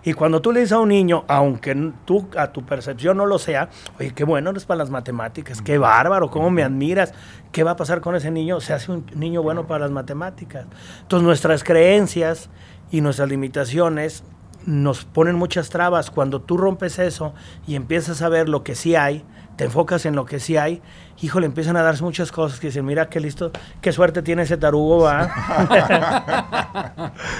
Y 0.05 0.15
cuando 0.15 0.43
tú 0.43 0.53
le 0.53 0.61
dices 0.61 0.73
a 0.73 0.81
un 0.81 0.88
niño, 0.88 1.25
aunque 1.29 1.93
tú 2.05 2.29
a 2.37 2.53
tu 2.53 2.65
percepción 2.65 3.17
no 3.17 3.27
lo 3.27 3.38
sea, 3.38 3.69
oye, 3.99 4.12
qué 4.12 4.25
bueno 4.25 4.51
eres 4.51 4.65
para 4.65 4.79
las 4.79 4.91
matemáticas, 4.91 5.62
qué 5.62 5.79
bárbaro, 5.79 6.31
cómo 6.31 6.51
me 6.51 6.62
admiras, 6.62 7.15
¿qué 7.53 7.62
va 7.62 7.73
a 7.73 7.77
pasar 7.77 8.01
con 8.01 8.17
ese 8.17 8.31
niño? 8.31 8.61
Se 8.61 8.73
hace 8.73 8.91
un 8.91 9.07
niño 9.15 9.43
bueno 9.43 9.67
para 9.67 9.85
las 9.85 9.91
matemáticas. 9.93 10.67
Entonces 11.03 11.25
nuestras 11.25 11.62
creencias 11.62 12.51
y 12.91 13.01
nuestras 13.01 13.29
limitaciones 13.29 14.25
nos 14.67 15.05
ponen 15.05 15.37
muchas 15.37 15.71
trabas. 15.71 16.11
Cuando 16.11 16.41
tú 16.41 16.57
rompes 16.57 16.99
eso 16.99 17.35
y 17.67 17.77
empiezas 17.77 18.23
a 18.23 18.29
ver 18.29 18.49
lo 18.49 18.65
que 18.65 18.75
sí 18.75 18.97
hay, 18.97 19.25
te 19.57 19.65
enfocas 19.65 20.07
en 20.07 20.17
lo 20.17 20.25
que 20.25 20.41
sí 20.41 20.57
hay, 20.57 20.83
híjole, 21.21 21.47
empiezan 21.47 21.77
a 21.77 21.83
darse 21.83 22.03
muchas 22.03 22.33
cosas 22.33 22.59
que 22.59 22.69
dicen, 22.69 22.85
mira 22.85 23.09
qué 23.09 23.21
listo, 23.21 23.53
qué 23.81 23.93
suerte 23.93 24.23
tiene 24.23 24.43
ese 24.43 24.57
tarugo, 24.57 25.03
va. 25.03 25.31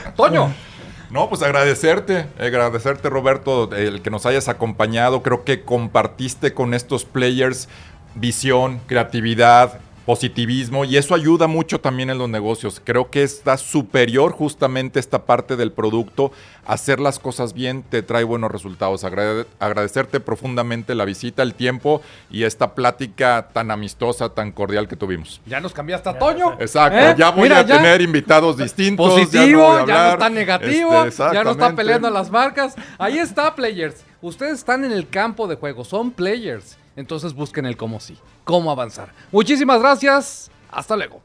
Toño. 0.17 0.53
No, 1.13 1.29
pues 1.29 1.43
agradecerte, 1.43 2.27
agradecerte 2.41 3.11
Roberto, 3.11 3.71
el 3.77 4.01
que 4.01 4.09
nos 4.09 4.25
hayas 4.25 4.49
acompañado. 4.49 5.23
Creo 5.23 5.45
que 5.45 5.63
compartiste 5.63 6.55
con 6.55 6.73
estos 6.73 7.05
players 7.05 7.69
visión, 8.15 8.81
creatividad, 8.87 9.79
positivismo 10.05 10.85
y 10.85 10.97
eso 10.97 11.15
ayuda 11.15 11.47
mucho 11.47 11.81
también 11.81 12.11
en 12.11 12.19
los 12.19 12.29
negocios. 12.29 12.81
Creo 12.83 13.11
que 13.11 13.23
está 13.23 13.57
superior 13.57 14.33
justamente 14.33 15.01
esta 15.01 15.25
parte 15.25 15.57
del 15.57 15.73
producto. 15.73 16.33
Hacer 16.65 17.01
las 17.01 17.19
cosas 17.19 17.55
bien 17.55 17.83
te 17.83 18.03
trae 18.03 18.23
buenos 18.25 18.51
resultados. 18.51 19.03
Agrade- 19.05 19.47
agradecerte 19.59 20.21
profundamente 20.21 20.95
la 20.95 21.05
visita, 21.05 21.43
el 21.43 21.55
tiempo 21.55 22.03
y 22.31 22.45
esta 22.45 22.75
plática 22.75 23.49
tan 23.53 23.71
amistosa, 23.71 24.29
tan 24.29 24.53
cordial 24.53 24.87
que 24.89 24.95
tuvimos. 24.97 25.41
Ya 25.47 25.61
nos 25.61 25.73
cambiaste 25.73 26.09
a 26.09 26.19
Toño. 26.19 26.57
Exacto, 26.61 26.99
¿Eh? 26.99 27.15
ya 27.19 27.31
voy 27.31 27.45
Mira, 27.45 27.59
a 27.61 27.63
ya 27.67 27.77
tener 27.79 28.01
invitados 28.01 28.57
distintos. 28.57 29.09
positivo, 29.11 29.85
ya 29.87 30.07
no, 30.07 30.13
está 30.13 30.31
negativo, 30.31 31.05
este, 31.05 31.23
ya 31.33 31.43
no 31.45 31.51
está 31.53 31.75
peleando 31.75 32.09
a 32.09 32.11
las 32.13 32.31
marcas. 32.31 32.75
Ahí 32.99 33.19
está, 33.19 33.55
players. 33.55 33.97
Ustedes 34.21 34.55
están 34.59 34.85
en 34.85 34.93
el 34.93 35.09
campo 35.09 35.49
de 35.49 35.57
juego, 35.57 35.85
son 35.85 36.13
players. 36.13 36.77
Entonces 36.97 37.35
busquen 37.35 37.67
el 37.67 37.77
cómo 37.77 38.01
sí, 38.01 38.19
cómo 38.45 38.71
avanzar. 38.71 39.13
Muchísimas 39.31 39.81
gracias. 39.81 40.51
Hasta 40.71 40.97
luego. 40.97 41.21